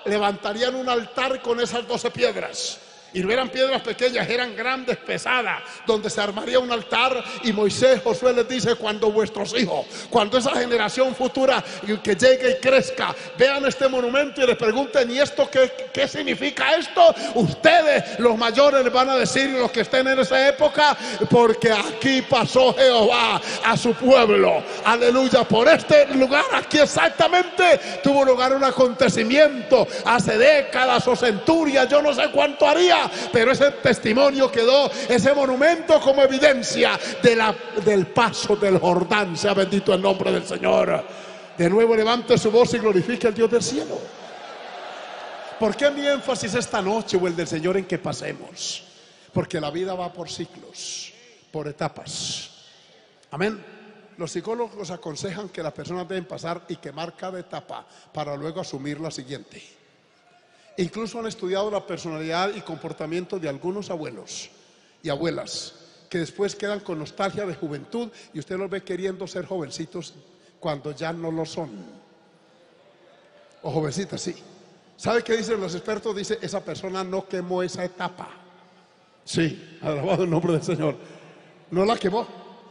[0.07, 2.79] levantarían un altar con esas doce piedras.
[3.13, 7.23] Y no eran piedras pequeñas, eran grandes, pesadas, donde se armaría un altar.
[7.43, 11.63] Y Moisés, Josué les dice, cuando vuestros hijos, cuando esa generación futura
[12.03, 16.77] que llegue y crezca, vean este monumento y les pregunten, ¿y esto qué, qué significa
[16.77, 17.15] esto?
[17.35, 20.97] Ustedes, los mayores, les van a decir, los que estén en esa época,
[21.29, 24.63] porque aquí pasó Jehová a su pueblo.
[24.85, 32.01] Aleluya, por este lugar, aquí exactamente, tuvo lugar un acontecimiento hace décadas o centurias, yo
[32.03, 33.00] no sé cuánto haría
[33.33, 36.99] pero ese testimonio quedó, ese monumento como evidencia
[37.85, 39.37] del paso del Jordán.
[39.37, 41.05] Sea bendito el nombre del Señor.
[41.57, 43.99] De nuevo levante su voz y glorifique al Dios del cielo.
[45.59, 48.85] ¿Por qué mi énfasis esta noche o el del Señor en que pasemos?
[49.33, 51.13] Porque la vida va por ciclos,
[51.53, 52.51] por etapas.
[53.31, 53.63] Amén.
[54.17, 59.01] Los psicólogos aconsejan que las personas deben pasar y quemar cada etapa para luego asumir
[59.01, 59.80] la siguiente.
[60.81, 64.49] Incluso han estudiado la personalidad y comportamiento de algunos abuelos
[65.03, 65.75] y abuelas
[66.09, 70.15] que después quedan con nostalgia de juventud y usted los ve queriendo ser jovencitos
[70.59, 71.71] cuando ya no lo son.
[73.61, 74.35] O jovencitas, sí.
[74.97, 76.17] ¿Sabe qué dicen los expertos?
[76.17, 78.31] Dice, esa persona no quemó esa etapa.
[79.23, 80.97] Sí, alabado el nombre del Señor.
[81.71, 82.27] No la quemó.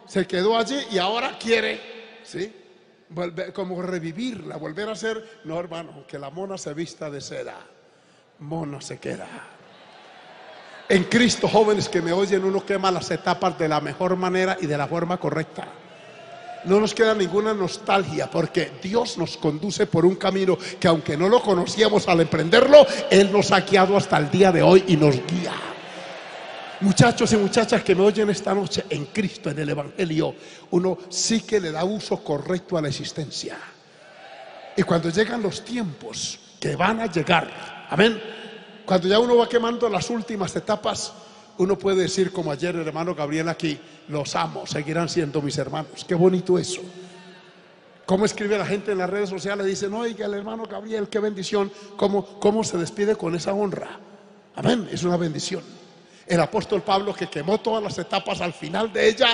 [0.08, 1.80] Se quedó allí y ahora quiere,
[2.24, 2.52] ¿sí?
[3.54, 5.42] como revivirla, volver a ser.
[5.44, 7.68] No, hermano, que la mona se vista de seda.
[8.40, 9.28] Mona se queda.
[10.88, 14.66] En Cristo, jóvenes que me oyen, uno quema las etapas de la mejor manera y
[14.66, 15.68] de la forma correcta.
[16.66, 21.30] No nos queda ninguna nostalgia porque Dios nos conduce por un camino que aunque no
[21.30, 25.16] lo conocíamos al emprenderlo, Él nos ha guiado hasta el día de hoy y nos
[25.28, 25.54] guía.
[26.82, 30.34] Muchachos y muchachas que me oyen esta noche en Cristo, en el Evangelio,
[30.72, 33.58] uno sí que le da uso correcto a la existencia.
[34.76, 38.22] Y cuando llegan los tiempos que van a llegar, amén,
[38.86, 41.14] cuando ya uno va quemando las últimas etapas,
[41.58, 46.06] uno puede decir como ayer el hermano Gabriel aquí, los amo, seguirán siendo mis hermanos.
[46.08, 46.82] Qué bonito eso.
[48.06, 49.68] ¿Cómo escribe la gente en las redes sociales?
[49.68, 51.72] Dicen, oiga, el hermano Gabriel, qué bendición.
[51.96, 54.00] ¿Cómo, ¿Cómo se despide con esa honra?
[54.56, 55.62] Amén, es una bendición.
[56.26, 59.28] El apóstol Pablo que quemó todas las etapas al final de ella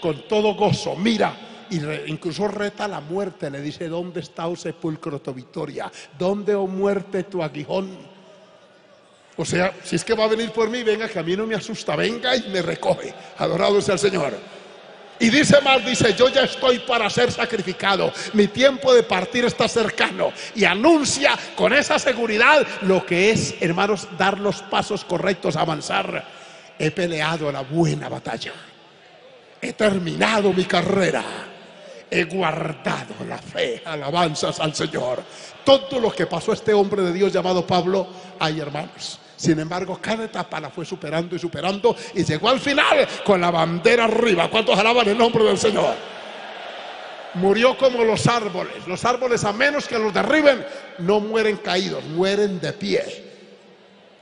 [0.00, 0.96] con todo gozo.
[0.96, 1.36] Mira,
[1.70, 3.50] y incluso reta la muerte.
[3.50, 5.90] Le dice, ¿dónde está, oh sepulcro, tu victoria?
[6.18, 8.16] ¿Dónde, oh muerte, tu aguijón?
[9.36, 11.46] O sea, si es que va a venir por mí, venga, que a mí no
[11.46, 13.12] me asusta, venga y me recoge.
[13.36, 14.32] Adorado sea el Señor.
[15.18, 18.12] Y dice más, dice, yo ya estoy para ser sacrificado.
[18.34, 20.32] Mi tiempo de partir está cercano.
[20.54, 26.24] Y anuncia con esa seguridad lo que es, hermanos, dar los pasos correctos, avanzar.
[26.78, 28.52] He peleado la buena batalla.
[29.60, 31.24] He terminado mi carrera.
[32.10, 33.82] He guardado la fe.
[33.84, 35.22] Alabanzas al Señor.
[35.64, 38.06] Todo lo que pasó este hombre de Dios llamado Pablo,
[38.38, 43.06] hay hermanos sin embargo, cada etapa la fue superando y superando y llegó al final
[43.24, 44.48] con la bandera arriba.
[44.50, 45.94] ¿Cuántos alaban el nombre del Señor?
[47.34, 48.86] Murió como los árboles.
[48.86, 50.64] Los árboles, a menos que los derriben,
[50.98, 53.25] no mueren caídos, mueren de pie.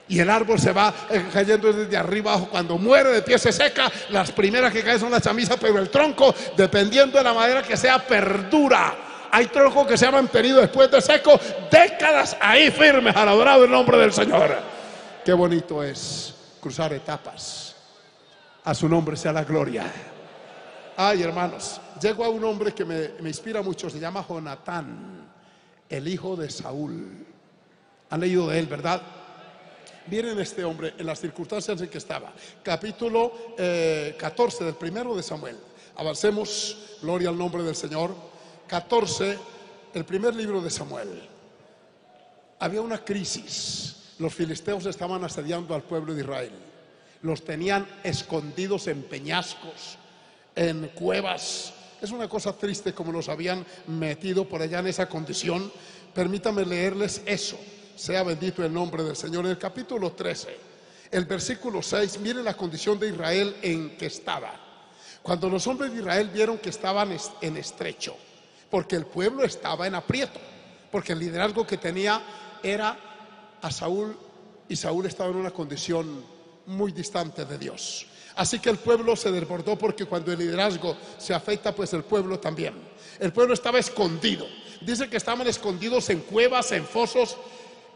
[0.08, 0.92] Y el árbol se va
[1.32, 2.48] cayendo desde arriba abajo.
[2.50, 3.90] Cuando muere de pie se seca.
[4.10, 7.76] Las primeras que caen son las chamisas, pero el tronco, dependiendo de la madera que
[7.76, 8.94] sea, perdura.
[9.30, 11.40] Hay troncos que se han mantenido después de seco
[11.70, 14.56] décadas ahí firmes, al adorado el nombre del Señor.
[15.24, 17.74] Qué bonito es cruzar etapas.
[18.62, 19.90] A su nombre sea la gloria.
[20.96, 25.28] Ay, hermanos, llego a un hombre que me, inspira mucho, se llama Jonatán,
[25.88, 27.26] el hijo de Saúl.
[28.10, 29.02] Han leído de él, ¿verdad?
[30.06, 32.32] Miren este hombre en las circunstancias en que estaba.
[32.62, 33.32] Capítulo
[34.18, 35.56] 14 eh, del primero de Samuel.
[35.96, 38.14] Avancemos, gloria al nombre del Señor.
[38.66, 39.38] 14,
[39.94, 41.08] el primer libro de Samuel.
[42.58, 46.52] Había una crisis los filisteos estaban asediando al pueblo de Israel.
[47.22, 49.98] Los tenían escondidos en peñascos,
[50.54, 51.72] en cuevas.
[52.00, 55.72] Es una cosa triste como los habían metido por allá en esa condición.
[56.14, 57.58] Permítame leerles eso.
[57.96, 59.44] Sea bendito el nombre del Señor.
[59.44, 60.56] En el capítulo 13,
[61.10, 64.52] el versículo 6, miren la condición de Israel en que estaba.
[65.22, 68.16] Cuando los hombres de Israel vieron que estaban en estrecho,
[68.68, 70.40] porque el pueblo estaba en aprieto,
[70.90, 72.20] porque el liderazgo que tenía
[72.62, 72.98] era
[73.62, 74.16] a Saúl
[74.68, 76.24] y Saúl estaba en una condición
[76.66, 78.06] muy distante de Dios.
[78.36, 82.40] Así que el pueblo se desbordó porque cuando el liderazgo se afecta, pues el pueblo
[82.40, 82.74] también.
[83.20, 84.46] El pueblo estaba escondido.
[84.80, 87.36] Dice que estaban escondidos en cuevas, en fosos.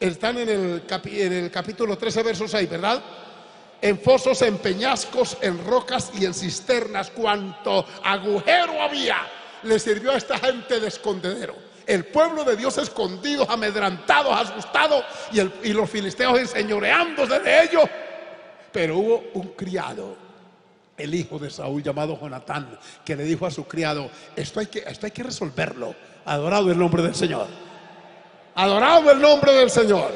[0.01, 3.03] Están en el, en el capítulo 13, versos 6, ¿verdad?
[3.81, 7.11] En fosos, en peñascos, en rocas y en cisternas.
[7.11, 9.19] Cuanto agujero había,
[9.63, 15.73] le sirvió a esta gente de escondedero el pueblo de Dios escondidos, amedrantados, asustados y,
[15.73, 17.85] los filisteos enseñoreándose de ellos.
[18.71, 20.15] Pero hubo un criado,
[20.99, 24.81] el hijo de Saúl llamado Jonatán, que le dijo a su criado, esto hay que,
[24.81, 25.95] esto hay que resolverlo.
[26.27, 27.47] Adorado el nombre del Señor.
[28.59, 30.11] Adorado el nombre del Señor.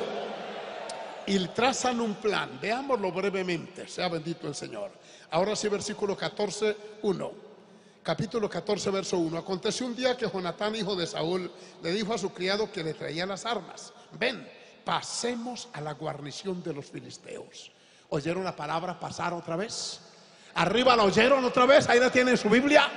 [1.26, 2.58] Y trazan un plan.
[2.60, 3.86] Veámoslo brevemente.
[3.86, 4.90] Sea bendito el Señor.
[5.30, 7.52] Ahora sí, versículo 14, 1
[8.02, 9.38] capítulo 14, verso 1.
[9.38, 11.48] Aconteció un día que Jonatán, hijo de Saúl,
[11.84, 14.44] le dijo a su criado que le traía las armas, ven,
[14.84, 17.70] pasemos a la guarnición de los filisteos.
[18.08, 20.00] ¿Oyeron la palabra pasar otra vez?
[20.54, 22.88] Arriba la oyeron otra vez, ahí la tienen en su Biblia.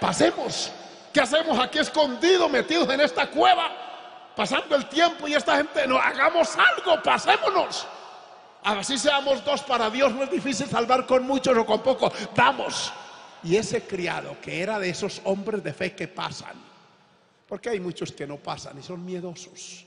[0.00, 0.72] Pasemos.
[1.12, 3.89] ¿Qué hacemos aquí escondidos, metidos en esta cueva?
[4.36, 7.86] Pasando el tiempo y esta gente, no, hagamos algo, pasémonos.
[8.62, 12.92] Así seamos dos para Dios, no es difícil salvar con muchos o con pocos, damos.
[13.42, 16.56] Y ese criado que era de esos hombres de fe que pasan,
[17.48, 19.86] porque hay muchos que no pasan y son miedosos.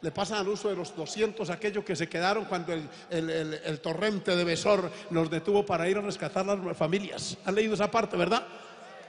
[0.00, 4.42] Le pasan al uso de los 200 aquellos que se quedaron cuando el, torrente de
[4.42, 7.38] Besor nos detuvo para ir a rescatar las familias.
[7.44, 8.44] ¿Han leído esa parte, verdad?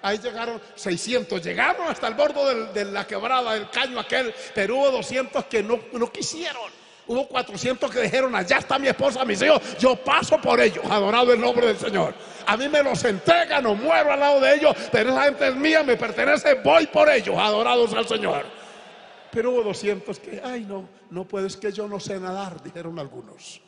[0.03, 4.91] Ahí llegaron 600, llegaron hasta el borde de la quebrada, del caño aquel, pero hubo
[4.91, 6.83] 200 que no, no quisieron.
[7.07, 11.31] Hubo 400 que dijeron, allá está mi esposa, mis hijos, yo paso por ellos, adorado
[11.31, 12.13] el nombre del Señor.
[12.45, 15.55] A mí me los entregan, no muero al lado de ellos, pero esa gente es
[15.55, 18.45] mía, me pertenece, voy por ellos, adorados al Señor.
[19.31, 23.61] Pero hubo 200 que, ay no, no puedes que yo no sé nadar, dijeron algunos.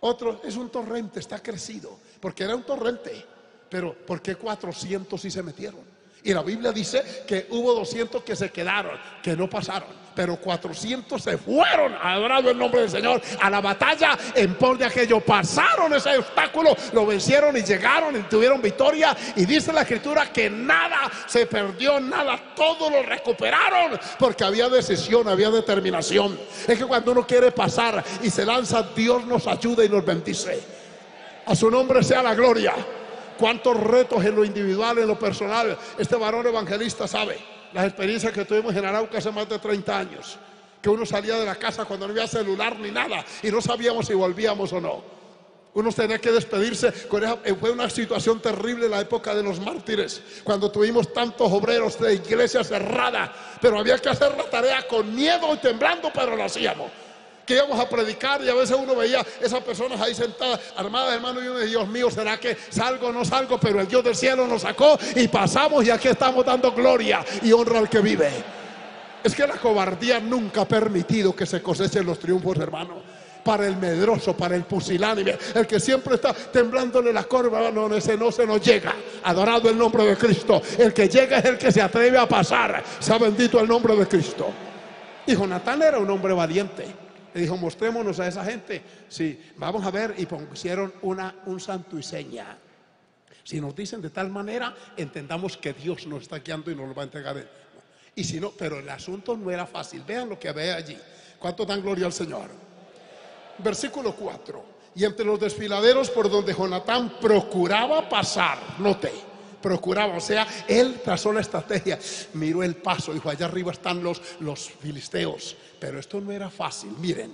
[0.00, 3.35] Otro, es un torrente, está crecido, porque era un torrente.
[3.68, 5.80] Pero ¿por qué 400 sí se metieron?
[6.22, 11.22] Y la Biblia dice que hubo 200 que se quedaron, que no pasaron pero 400
[11.22, 15.20] se fueron, adorando el nombre del Señor, a la batalla en pos de aquello.
[15.20, 19.14] Pasaron ese obstáculo, lo vencieron y llegaron y tuvieron victoria.
[19.36, 25.28] Y dice la escritura que nada se perdió, nada, todo lo recuperaron, porque había decisión,
[25.28, 26.38] había determinación.
[26.66, 30.58] Es que cuando uno quiere pasar y se lanza, Dios nos ayuda y nos bendice.
[31.44, 32.74] A su nombre sea la gloria.
[33.38, 37.38] Cuántos retos en lo individual, en lo personal, este varón evangelista sabe
[37.72, 40.38] las experiencias que tuvimos en Arauca hace más de 30 años,
[40.80, 44.06] que uno salía de la casa cuando no había celular ni nada y no sabíamos
[44.06, 45.16] si volvíamos o no.
[45.74, 46.88] Uno tenía que despedirse.
[46.88, 52.14] Eh, fue una situación terrible la época de los mártires, cuando tuvimos tantos obreros de
[52.14, 56.90] iglesia cerrada, pero había que hacer la tarea con miedo y temblando, pero lo hacíamos
[57.46, 61.42] que íbamos a predicar y a veces uno veía esas personas ahí sentadas, armadas, hermano,
[61.42, 63.58] y uno decía, Dios mío, ¿será que salgo o no salgo?
[63.58, 67.52] Pero el Dios del cielo nos sacó y pasamos y aquí estamos dando gloria y
[67.52, 68.28] honra al que vive.
[69.22, 73.16] Es que la cobardía nunca ha permitido que se cosechen los triunfos, hermano.
[73.44, 78.16] Para el medroso, para el pusilánime, el que siempre está temblándole la corva, no, ese
[78.16, 78.92] no se nos llega.
[79.22, 80.60] Adorado el nombre de Cristo.
[80.76, 82.82] El que llega es el que se atreve a pasar.
[82.98, 84.48] Sea bendito el nombre de Cristo.
[85.26, 87.05] Y Jonatán era un hombre valiente.
[87.40, 88.82] Dijo, mostrémonos a esa gente.
[89.08, 90.14] Sí, vamos a ver.
[90.16, 92.56] Y pusieron una, un santo y seña.
[93.44, 96.94] Si nos dicen de tal manera, entendamos que Dios nos está guiando y nos lo
[96.94, 97.48] va a entregar.
[98.14, 100.02] Y si no, pero el asunto no era fácil.
[100.06, 100.96] Vean lo que había allí.
[101.38, 102.48] ¿Cuánto dan gloria al Señor?
[103.58, 104.76] Versículo 4.
[104.96, 109.12] Y entre los desfiladeros por donde Jonatán procuraba pasar, noté,
[109.60, 111.98] procuraba, o sea, él trazó la estrategia,
[112.32, 116.90] miró el paso, dijo, allá arriba están los, los filisteos, pero esto no era fácil.
[116.98, 117.32] Miren,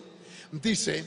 [0.51, 1.05] dice,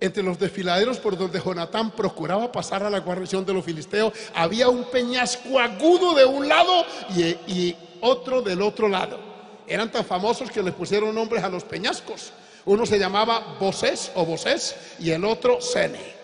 [0.00, 4.68] entre los desfiladeros por donde Jonatán procuraba pasar a la guarnición de los filisteos, había
[4.68, 9.18] un peñasco agudo de un lado y, otro del otro lado.
[9.66, 12.32] Eran tan famosos que les pusieron nombres a los peñascos.
[12.66, 16.14] Uno se llamaba Bosés o Bosés y el otro Sene.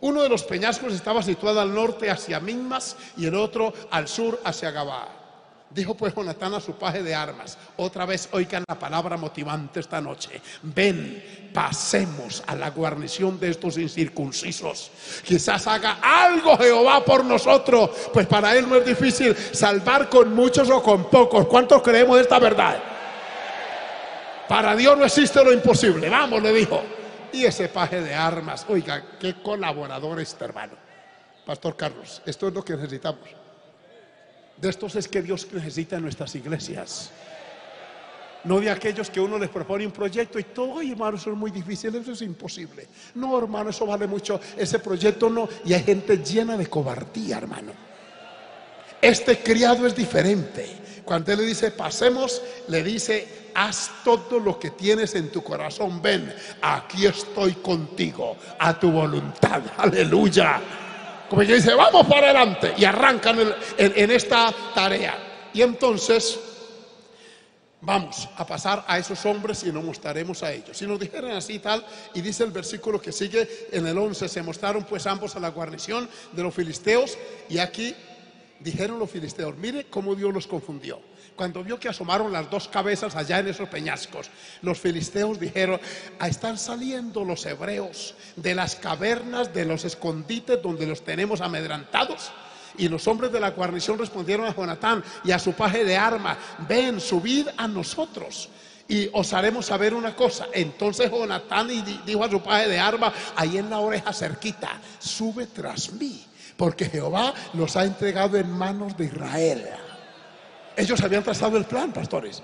[0.00, 4.40] Uno de los peñascos estaba situado al norte hacia Minmas y el otro al sur
[4.44, 5.21] hacia Gabá.
[5.74, 10.02] Dijo pues Jonatán a su paje de armas, otra vez oigan la palabra motivante esta
[10.02, 14.90] noche, ven, pasemos a la guarnición de estos incircuncisos.
[15.24, 20.68] Quizás haga algo Jehová por nosotros, pues para él no es difícil salvar con muchos
[20.68, 21.46] o con pocos.
[21.46, 22.78] ¿Cuántos creemos esta verdad?
[24.46, 26.10] Para Dios no existe lo imposible.
[26.10, 26.82] Vamos, le dijo.
[27.32, 30.74] Y ese paje de armas, oiga, qué colaborador este hermano.
[31.46, 33.41] Pastor Carlos, esto es lo que necesitamos.
[34.62, 37.10] De estos es que Dios necesita en nuestras iglesias.
[38.44, 41.50] No de aquellos que uno les propone un proyecto y todo, hermano, eso es muy
[41.50, 42.86] difícil, eso es imposible.
[43.16, 44.40] No, hermano, eso vale mucho.
[44.56, 45.48] Ese proyecto no.
[45.64, 47.72] Y hay gente llena de cobardía, hermano.
[49.00, 51.02] Este criado es diferente.
[51.04, 56.00] Cuando él le dice, pasemos, le dice, haz todo lo que tienes en tu corazón.
[56.00, 59.60] Ven, aquí estoy contigo, a tu voluntad.
[59.76, 60.81] Aleluya.
[61.32, 63.38] Como que dice, vamos para adelante y arrancan
[63.78, 65.48] en, esta tarea.
[65.54, 66.38] Y entonces
[67.80, 70.76] vamos a pasar a esos hombres y nos mostraremos a ellos.
[70.76, 74.42] Si nos dijeran así tal, y dice el versículo que sigue en el 11, se
[74.42, 77.16] mostraron pues ambos a la guarnición de los filisteos
[77.48, 77.96] y aquí
[78.62, 81.00] dijeron los filisteos, mire cómo Dios los confundió.
[81.36, 85.80] Cuando vio que asomaron las dos cabezas allá en esos peñascos, los filisteos dijeron,
[86.24, 92.30] están saliendo los hebreos de las cavernas, de los escondites donde los tenemos amedrantados.
[92.78, 96.38] Y los hombres de la guarnición respondieron a Jonatán y a su paje de arma,
[96.68, 98.48] ven, subid a nosotros
[98.88, 100.48] y os haremos saber una cosa.
[100.52, 101.68] Entonces Jonatán
[102.04, 106.24] dijo a su paje de arma, ahí en la oreja cerquita, sube tras mí,
[106.56, 109.68] porque Jehová los ha entregado en manos de Israel.
[110.76, 112.42] Ellos habían trazado el plan, pastores.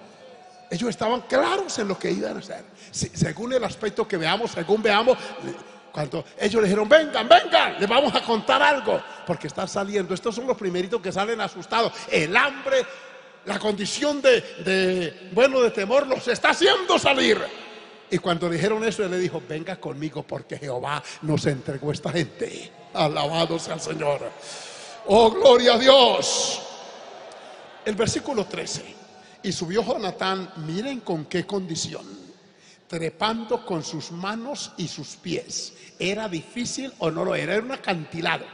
[0.70, 2.64] Ellos estaban claros en lo que iban a hacer.
[2.90, 5.16] según el aspecto que veamos, según veamos,
[5.92, 10.14] cuando ellos le dijeron, vengan, vengan, les vamos a contar algo, porque están saliendo.
[10.14, 11.92] Estos son los primeritos que salen asustados.
[12.11, 12.84] El hambre,
[13.46, 17.40] la condición de, de bueno, de temor los está haciendo salir.
[18.11, 22.70] Y cuando dijeron eso, él le dijo, venga conmigo porque Jehová nos entregó esta gente.
[22.95, 24.30] Alabado sea el Señor.
[25.07, 26.61] Oh, gloria a Dios.
[27.84, 28.97] El versículo 13.
[29.43, 32.05] Y subió Jonatán, miren con qué condición,
[32.86, 35.72] trepando con sus manos y sus pies.
[35.99, 37.55] ¿Era difícil o no lo era?
[37.55, 38.45] Era un acantilado.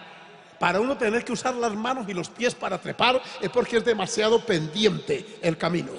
[0.58, 3.84] Para uno tener que usar las manos y los pies para trepar es porque es
[3.84, 5.92] demasiado pendiente el camino.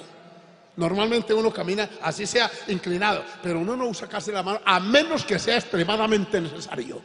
[0.76, 5.24] Normalmente uno camina así sea inclinado, pero uno no usa casi la mano a menos
[5.24, 7.00] que sea extremadamente necesario.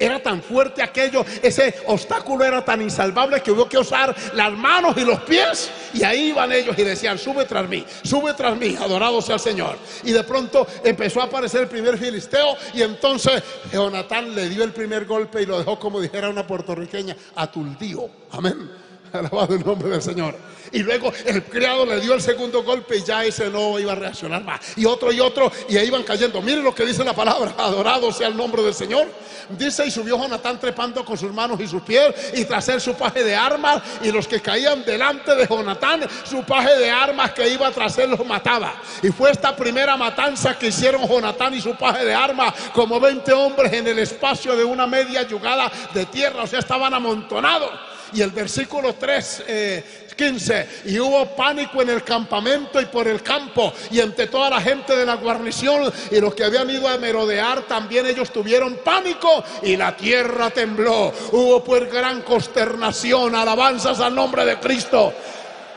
[0.00, 4.96] Era tan fuerte aquello, ese obstáculo era tan insalvable que hubo que usar las manos
[4.96, 5.70] y los pies.
[5.92, 9.40] Y ahí iban ellos y decían, sube tras mí, sube tras mí, adorado sea el
[9.42, 9.76] Señor.
[10.02, 14.72] Y de pronto empezó a aparecer el primer filisteo y entonces Jonatán le dio el
[14.72, 18.08] primer golpe y lo dejó como dijera una puertorriqueña, aturdido.
[18.30, 18.89] Amén.
[19.12, 20.34] Alabado el nombre del Señor.
[20.72, 23.96] Y luego el criado le dio el segundo golpe y ya ese no iba a
[23.96, 24.60] reaccionar más.
[24.76, 26.40] Y otro y otro, y ahí iban cayendo.
[26.40, 29.08] Miren lo que dice la palabra: adorado sea el nombre del Señor.
[29.48, 32.94] Dice: Y subió Jonatán trepando con sus manos y sus pies, y tras él su
[32.94, 33.82] paje de armas.
[34.02, 38.10] Y los que caían delante de Jonatán, su paje de armas que iba tras él
[38.10, 38.74] los mataba.
[39.02, 43.32] Y fue esta primera matanza que hicieron Jonatán y su paje de armas, como 20
[43.32, 46.44] hombres en el espacio de una media yugada de tierra.
[46.44, 47.89] O sea, estaban amontonados.
[48.12, 49.44] Y el versículo 3,
[50.16, 54.50] 15, eh, y hubo pánico en el campamento y por el campo y entre toda
[54.50, 58.78] la gente de la guarnición y los que habían ido a merodear, también ellos tuvieron
[58.84, 61.12] pánico y la tierra tembló.
[61.32, 65.12] Hubo pues gran consternación, alabanzas al nombre de Cristo.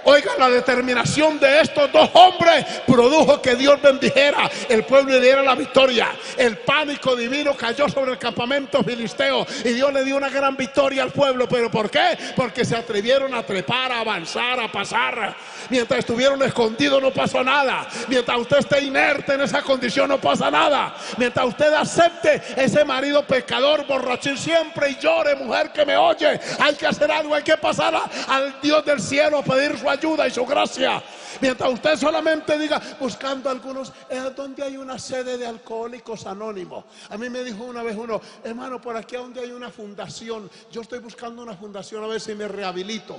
[0.05, 5.41] Oiga, la determinación de estos dos hombres produjo que Dios bendijera el pueblo y diera
[5.41, 6.09] la victoria.
[6.37, 11.03] El pánico divino cayó sobre el campamento filisteo y Dios le dio una gran victoria
[11.03, 11.47] al pueblo.
[11.47, 12.17] ¿Pero por qué?
[12.35, 15.35] Porque se atrevieron a trepar, a avanzar, a pasar.
[15.69, 17.87] Mientras estuvieron escondidos no pasó nada.
[18.09, 20.95] Mientras usted esté inerte en esa condición no pasa nada.
[21.17, 26.75] Mientras usted acepte ese marido pecador, borrachín siempre y llore, mujer que me oye, hay
[26.75, 27.93] que hacer algo, hay que pasar
[28.27, 31.01] al Dios del cielo a pedir su ayuda y su gracia.
[31.41, 36.85] Mientras usted solamente diga, buscando algunos, es donde hay una sede de alcohólicos anónimos.
[37.09, 40.81] A mí me dijo una vez uno, hermano, por aquí donde hay una fundación, yo
[40.81, 43.17] estoy buscando una fundación a ver si me rehabilito,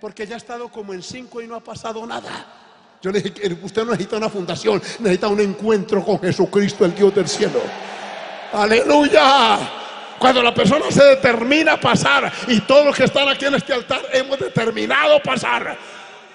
[0.00, 2.46] porque ya he estado como en cinco y no ha pasado nada.
[3.00, 7.14] Yo le dije, usted no necesita una fundación, necesita un encuentro con Jesucristo, el Dios
[7.14, 7.60] del cielo.
[8.52, 9.58] Aleluya.
[10.18, 13.72] Cuando la persona se determina a pasar, y todos los que están aquí en este
[13.72, 15.78] altar hemos determinado pasar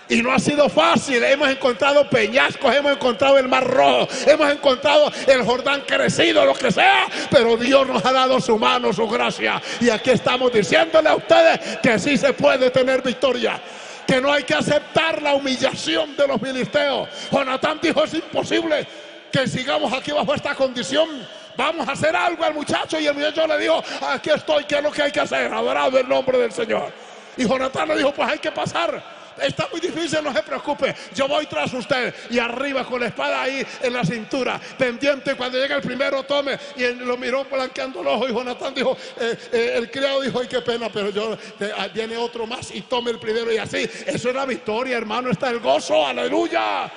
[0.10, 1.24] y no ha sido fácil.
[1.24, 6.72] Hemos encontrado peñascos, hemos encontrado el mar rojo, hemos encontrado el Jordán crecido, lo que
[6.72, 7.08] sea.
[7.30, 9.62] Pero Dios nos ha dado su mano, su gracia.
[9.80, 13.60] Y aquí estamos diciéndole a ustedes que sí se puede tener victoria.
[14.06, 17.08] Que no hay que aceptar la humillación de los filisteos.
[17.32, 18.86] Jonatán dijo: Es imposible
[19.32, 21.08] que sigamos aquí bajo esta condición.
[21.56, 23.00] Vamos a hacer algo al muchacho.
[23.00, 25.54] Y el muchacho le dijo: Aquí estoy, ¿qué es lo que hay que hacer?
[25.54, 26.92] Adorado el nombre del Señor.
[27.38, 29.23] Y Jonatán le dijo: Pues hay que pasar.
[29.42, 30.96] Está muy difícil, no se preocupe.
[31.16, 35.36] Yo voy tras usted y arriba con la espada ahí en la cintura, pendiente.
[35.36, 36.58] Cuando llega el primero, tome.
[36.76, 38.28] Y lo miró blanqueando el ojo.
[38.28, 41.38] Y Jonathan dijo: eh, eh, El criado dijo: Ay, qué pena, pero yo
[41.78, 43.52] ah, viene otro más y tome el primero.
[43.52, 45.30] Y así, eso es la victoria, hermano.
[45.30, 46.92] Está el gozo, aleluya.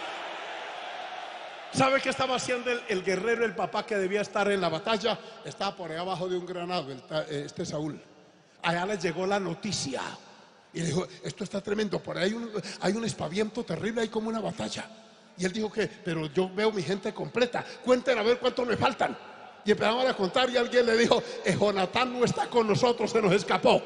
[1.72, 5.18] ¿Sabe qué estaba haciendo el, guerrero, el papá que debía estar en la batalla?
[5.44, 8.00] Estaba por ahí abajo de un granado, eh, este Saúl.
[8.62, 10.00] Allá le llegó la noticia.
[10.72, 12.50] Y le dijo, esto está tremendo, por ahí hay un,
[12.80, 14.84] hay un espaviento terrible, hay como una batalla.
[15.38, 18.76] Y él dijo que, pero yo veo mi gente completa, cuenten a ver cuántos me
[18.76, 19.16] faltan.
[19.64, 23.20] Y empezaron a contar y alguien le dijo, eh, Jonatán no está con nosotros, se
[23.20, 23.82] nos escapó.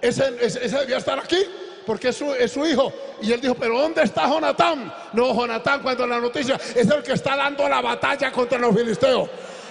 [0.00, 1.38] Ese, ese, debía estar aquí
[1.86, 2.92] porque es su, es su, hijo.
[3.22, 4.92] Y él dijo, pero ¿dónde está Jonatán?
[5.12, 9.30] No, Jonatán, cuando la noticia es el que está dando la batalla contra los filisteos.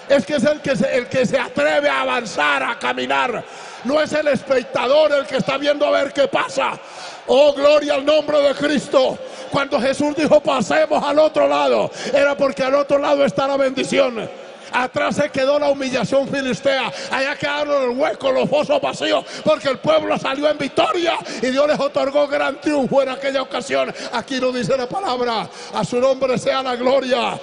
[0.09, 3.45] Es que es el que el que se atreve a avanzar, a caminar.
[3.83, 6.79] No es el espectador el que está viendo a ver qué pasa.
[7.27, 9.17] Oh, gloria al nombre de Cristo.
[9.51, 14.29] Cuando Jesús dijo pasemos al otro lado, era porque al otro lado está la bendición.
[14.73, 16.91] Atrás se quedó la humillación filistea.
[17.11, 21.67] Allá quedaron los huecos, los fosos vacíos, porque el pueblo salió en victoria y Dios
[21.67, 23.93] les otorgó gran triunfo en aquella ocasión.
[24.13, 25.49] Aquí no dice la palabra.
[25.73, 27.37] A su nombre sea la gloria.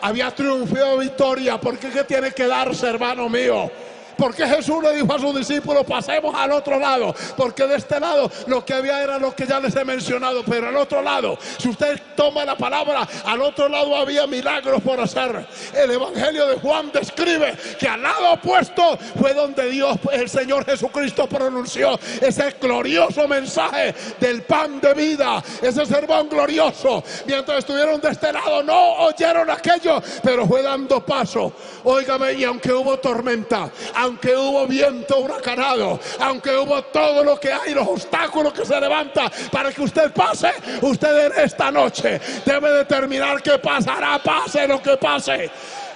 [0.00, 1.58] Había triunfado victoria.
[1.60, 3.68] porque qué tiene que darse, hermano mío?
[4.18, 7.14] Porque Jesús le dijo a sus discípulos, pasemos al otro lado.
[7.36, 10.42] Porque de este lado lo que había era lo que ya les he mencionado.
[10.44, 15.00] Pero al otro lado, si usted toma la palabra, al otro lado había milagros por
[15.00, 15.46] hacer.
[15.72, 21.28] El Evangelio de Juan describe que al lado opuesto fue donde Dios, el Señor Jesucristo
[21.28, 25.42] pronunció ese glorioso mensaje del pan de vida.
[25.62, 27.04] Ese sermón glorioso.
[27.26, 31.52] Mientras estuvieron de este lado no oyeron aquello, pero fue dando paso.
[31.84, 33.70] Óigame, y aunque hubo tormenta,
[34.08, 39.30] aunque hubo viento huracanado, aunque hubo todo lo que hay, los obstáculos que se levantan
[39.52, 40.50] para que usted pase,
[40.80, 45.50] usted en esta noche debe determinar que pasará, pase lo que pase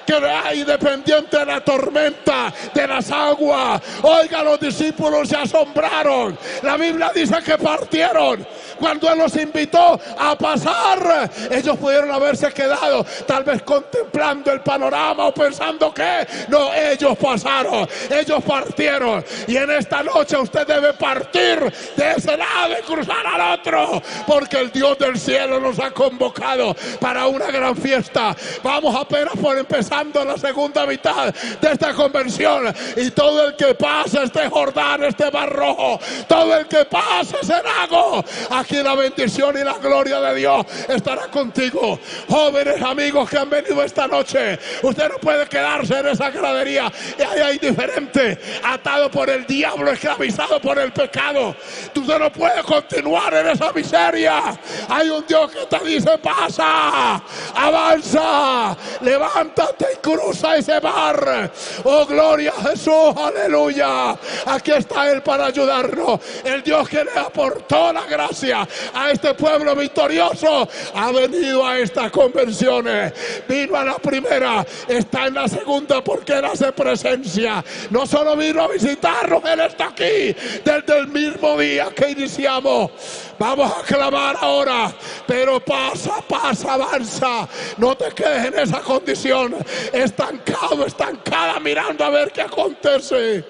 [0.06, 3.80] que hay dependiente de la tormenta, de las aguas.
[4.02, 6.38] Oiga, los discípulos se asombraron.
[6.62, 8.46] La Biblia dice que partieron.
[8.78, 15.26] Cuando Él los invitó a pasar, ellos pudieron haberse quedado tal vez contemplando el panorama
[15.26, 19.24] o pensando que no, ellos pasaron, ellos partieron.
[19.46, 21.60] Y en esta noche usted debe partir
[21.96, 26.74] de ese lado y cruzar al otro, porque el Dios del cielo nos ha convocado
[27.00, 28.34] para una gran fiesta.
[28.62, 29.56] Vamos apenas por
[29.92, 35.30] empezando la segunda mitad de esta convención y todo el que pasa este Jordán, este
[35.30, 40.34] Mar Rojo, todo el que pasa ese lago, aquí la bendición y la gloria de
[40.36, 41.98] Dios estará contigo.
[42.28, 47.22] Jóvenes amigos que han venido esta noche, usted no puede quedarse en esa gradería y
[47.22, 51.54] ahí indiferente, atado por el diablo, esclavizado por el pecado.
[51.94, 54.58] Usted no puede continuar en esa miseria.
[54.88, 57.22] Hay un Dios que te dice, pasa,
[57.54, 61.50] avanza, levántate y cruza ese mar.
[61.84, 64.16] Oh, gloria a Jesús, aleluya.
[64.46, 66.20] Aquí está Él para ayudarnos.
[66.44, 72.10] El Dios que le aportó la gracia a este pueblo victorioso ha venido a estas
[72.10, 73.12] convenciones.
[73.48, 77.64] Vino a la primera, está en la segunda porque Él hace presencia.
[77.90, 82.90] No solo vino a visitarnos, Él está aquí desde el mismo día que iniciamos.
[83.38, 84.92] Vamos a clamar ahora,
[85.26, 87.48] pero pasa, pasa, avanza.
[87.76, 89.56] No te quedes en esa condición,
[89.92, 93.44] estancado, estancada, mirando a ver qué acontece.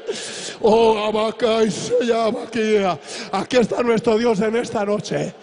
[0.61, 2.77] Oh, Abacay se llama aquí.
[3.33, 5.35] Aquí está nuestro Dios en esta noche.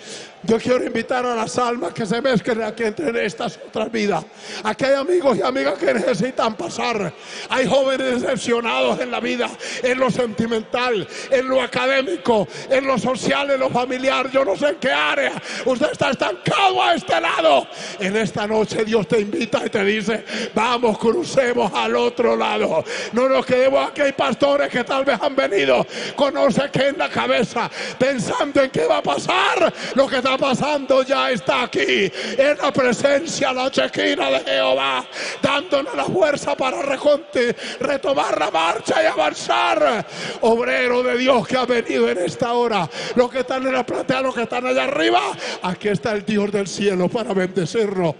[0.43, 4.23] Yo quiero invitar a las almas que se mezclen aquí entre estas otras vidas.
[4.63, 7.13] Aquí hay amigos y amigas que necesitan pasar.
[7.49, 9.49] Hay jóvenes decepcionados en la vida,
[9.83, 14.31] en lo sentimental, en lo académico, en lo social, en lo familiar.
[14.31, 15.33] Yo no sé en qué área.
[15.65, 17.67] Usted está estancado a este lado.
[17.99, 20.23] En esta noche Dios te invita y te dice,
[20.53, 22.85] vamos, crucemos al otro lado.
[23.11, 24.01] No nos quedemos aquí.
[24.01, 25.85] Hay pastores que tal vez han venido
[26.15, 29.73] con no sé qué en la cabeza, pensando en qué va a pasar.
[29.95, 32.11] Lo que está pasando ya está aquí.
[32.37, 35.05] En la presencia, la chequina de Jehová,
[35.41, 40.05] dándonos la fuerza para retomar la marcha y avanzar.
[40.41, 42.89] Obrero de Dios que ha venido en esta hora.
[43.15, 45.21] Los que están en la platea, los que están allá arriba,
[45.61, 48.15] aquí está el Dios del cielo para bendecirnos.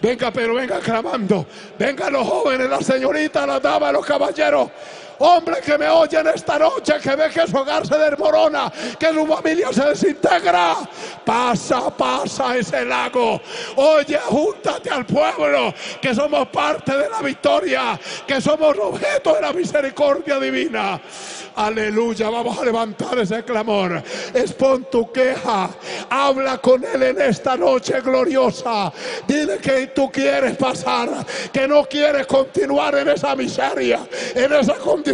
[0.00, 1.46] Venga, pero venga clamando.
[1.78, 4.70] Venga los jóvenes, las señoritas, las damas, los caballeros.
[5.22, 9.12] Hombre que me oye en esta noche, que ve que su hogar se desmorona, que
[9.12, 10.76] su familia se desintegra.
[11.26, 13.38] Pasa, pasa ese lago.
[13.76, 19.52] Oye, júntate al pueblo, que somos parte de la victoria, que somos objeto de la
[19.52, 20.98] misericordia divina.
[21.56, 24.02] Aleluya, vamos a levantar ese clamor.
[24.32, 25.68] Expon tu queja,
[26.08, 28.90] habla con Él en esta noche gloriosa.
[29.26, 31.10] Dile que tú quieres pasar,
[31.52, 34.00] que no quieres continuar en esa miseria,
[34.34, 35.09] en esa condición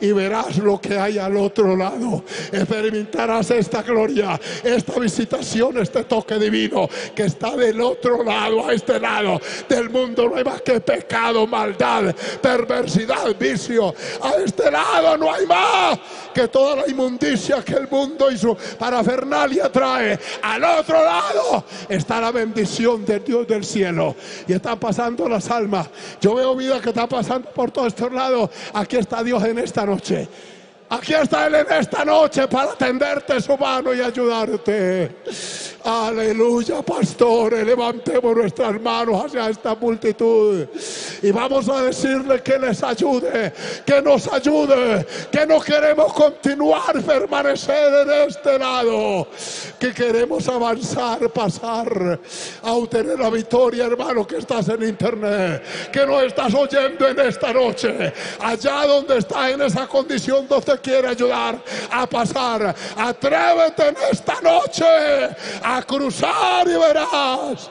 [0.00, 2.24] y verás lo que hay al otro lado.
[2.52, 9.00] Experimentarás esta gloria, esta visitación, este toque divino que está del otro lado, a este
[9.00, 10.28] lado del mundo.
[10.28, 13.94] No hay más que pecado, maldad, perversidad, vicio.
[14.22, 15.98] A este lado no hay más
[16.34, 20.18] que toda la inmundicia que el mundo y su parafernalia trae.
[20.42, 24.14] Al otro lado está la bendición de Dios del cielo.
[24.46, 25.88] Y están pasando las almas.
[26.20, 28.50] Yo veo vida que está pasando por todos estos lados.
[28.72, 30.28] Aquí está Dios en esta noche.
[30.92, 35.18] Aquí está Él en esta noche para tenderte su mano y ayudarte.
[35.84, 40.66] Aleluya, pastores, levantemos nuestras manos hacia esta multitud
[41.22, 43.52] y vamos a decirle que les ayude,
[43.86, 49.28] que nos ayude, que no queremos continuar, permanecer en este lado,
[49.78, 52.20] que queremos avanzar, pasar
[52.62, 55.62] a obtener la victoria, hermano, que estás en internet,
[55.92, 61.08] que no estás oyendo en esta noche, allá donde está en esa condición donde quiere
[61.08, 62.74] ayudar a pasar.
[62.96, 64.84] Atrévete en esta noche
[65.62, 67.70] a cruzar y verás.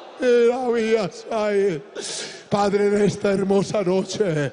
[2.50, 4.52] Padre, en esta hermosa noche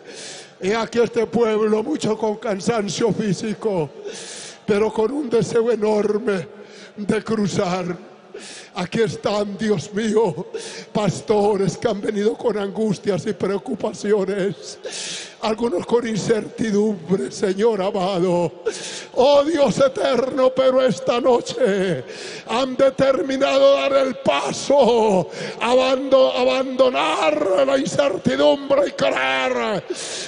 [0.60, 3.90] Y aquí este pueblo, mucho con cansancio físico,
[4.64, 6.48] pero con un deseo enorme
[6.96, 7.96] de cruzar.
[8.74, 10.46] Aquí están, Dios mío,
[10.92, 14.78] pastores que han venido con angustias y preocupaciones
[15.46, 18.52] algunos con incertidumbre, Señor amado.
[19.14, 22.04] Oh Dios eterno, pero esta noche
[22.48, 25.30] han determinado dar el paso,
[25.60, 29.84] abandonar la incertidumbre y creer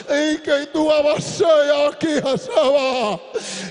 [0.08, 2.08] y que tú aquí,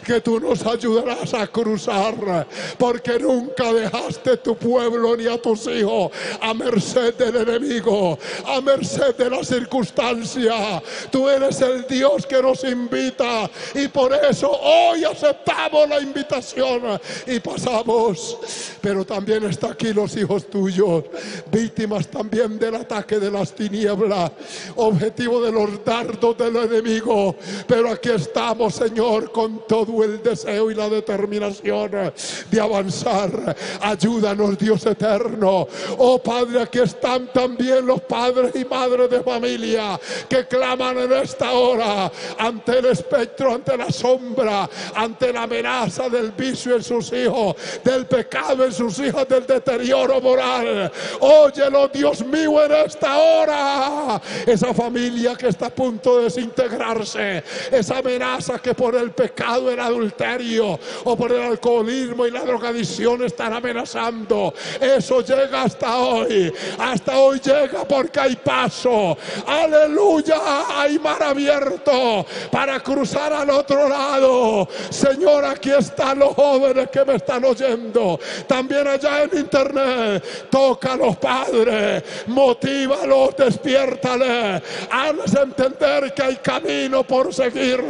[0.06, 2.45] que tú nos ayudarás a cruzar,
[2.78, 9.16] porque nunca dejaste tu pueblo ni a tus hijos a merced del enemigo, a merced
[9.16, 10.82] de la circunstancia.
[11.10, 17.39] Tú eres el Dios que nos invita y por eso hoy aceptamos la invitación y
[17.39, 18.38] pasamos.
[18.81, 21.05] Pero también está aquí los hijos tuyos,
[21.51, 24.31] víctimas también del ataque de las tinieblas,
[24.75, 27.35] objetivo de los dardos del enemigo.
[27.67, 32.11] Pero aquí estamos, Señor, con todo el deseo y la determinación
[32.49, 33.55] de avanzar.
[33.81, 35.67] Ayúdanos, Dios eterno.
[35.97, 41.51] Oh Padre, aquí están también los padres y madres de familia que claman en esta
[41.51, 47.55] hora ante el espectro, ante la sombra, ante la amenaza del vicio en sus hijos,
[47.84, 50.91] del pecado en sus hijos, del deterioro moral.
[51.20, 54.22] Óyelo, Dios mío, en esta hora.
[54.45, 59.80] Esa familia que está a punto de desintegrarse, esa amenaza que por el pecado, el
[59.80, 64.53] adulterio o por el alcoholismo y la drogadicción están amenazando.
[64.80, 66.53] Eso llega hasta hoy.
[66.78, 69.18] Hasta hoy llega porque hay paso.
[69.45, 70.38] Aleluya,
[70.70, 74.68] hay mar abierto para cruzar al otro lado.
[74.89, 78.20] Señor, aquí están los jóvenes que me están oyendo.
[78.45, 80.49] También allá en internet.
[80.49, 84.62] Toca a los padres, motívalos, despiértale.
[84.91, 87.84] Hazles entender que hay camino por seguir,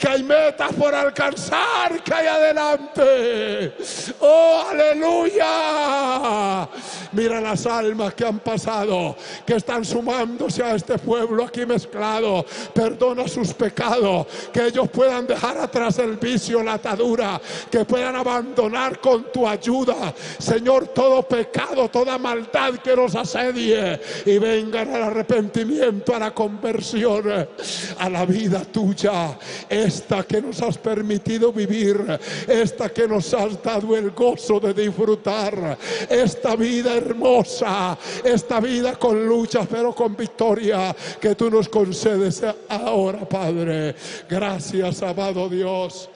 [0.00, 3.74] que hay metas por alcanzar, que hay adelante.
[4.20, 6.68] Oh, aleluya.
[7.12, 9.14] Mira las almas que han pasado,
[9.44, 12.46] que están sumándose a este pueblo aquí mezclado.
[12.74, 17.40] Perdona sus pecados, que ellos puedan dejar atrás el vicio, la atadura,
[17.70, 24.38] que puedan abandonar con tu ayuda, Señor, todo pecado, toda maldad que nos asedie y
[24.38, 27.46] vengan al arrepentimiento, a la conversión,
[27.98, 29.38] a la vida tuya,
[29.68, 35.78] esta que nos has permitido vivir, esta que nos has dado el gozo de disfrutar,
[36.08, 43.28] esta vida hermosa, esta vida con lucha, pero con victoria que tú nos concedes ahora,
[43.28, 43.94] Padre.
[44.28, 46.08] Gracias, amado Dios.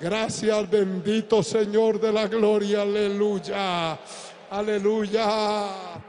[0.00, 2.82] Gracias, bendito Señor de la gloria.
[2.82, 3.98] Aleluya.
[4.50, 6.03] Aleluya.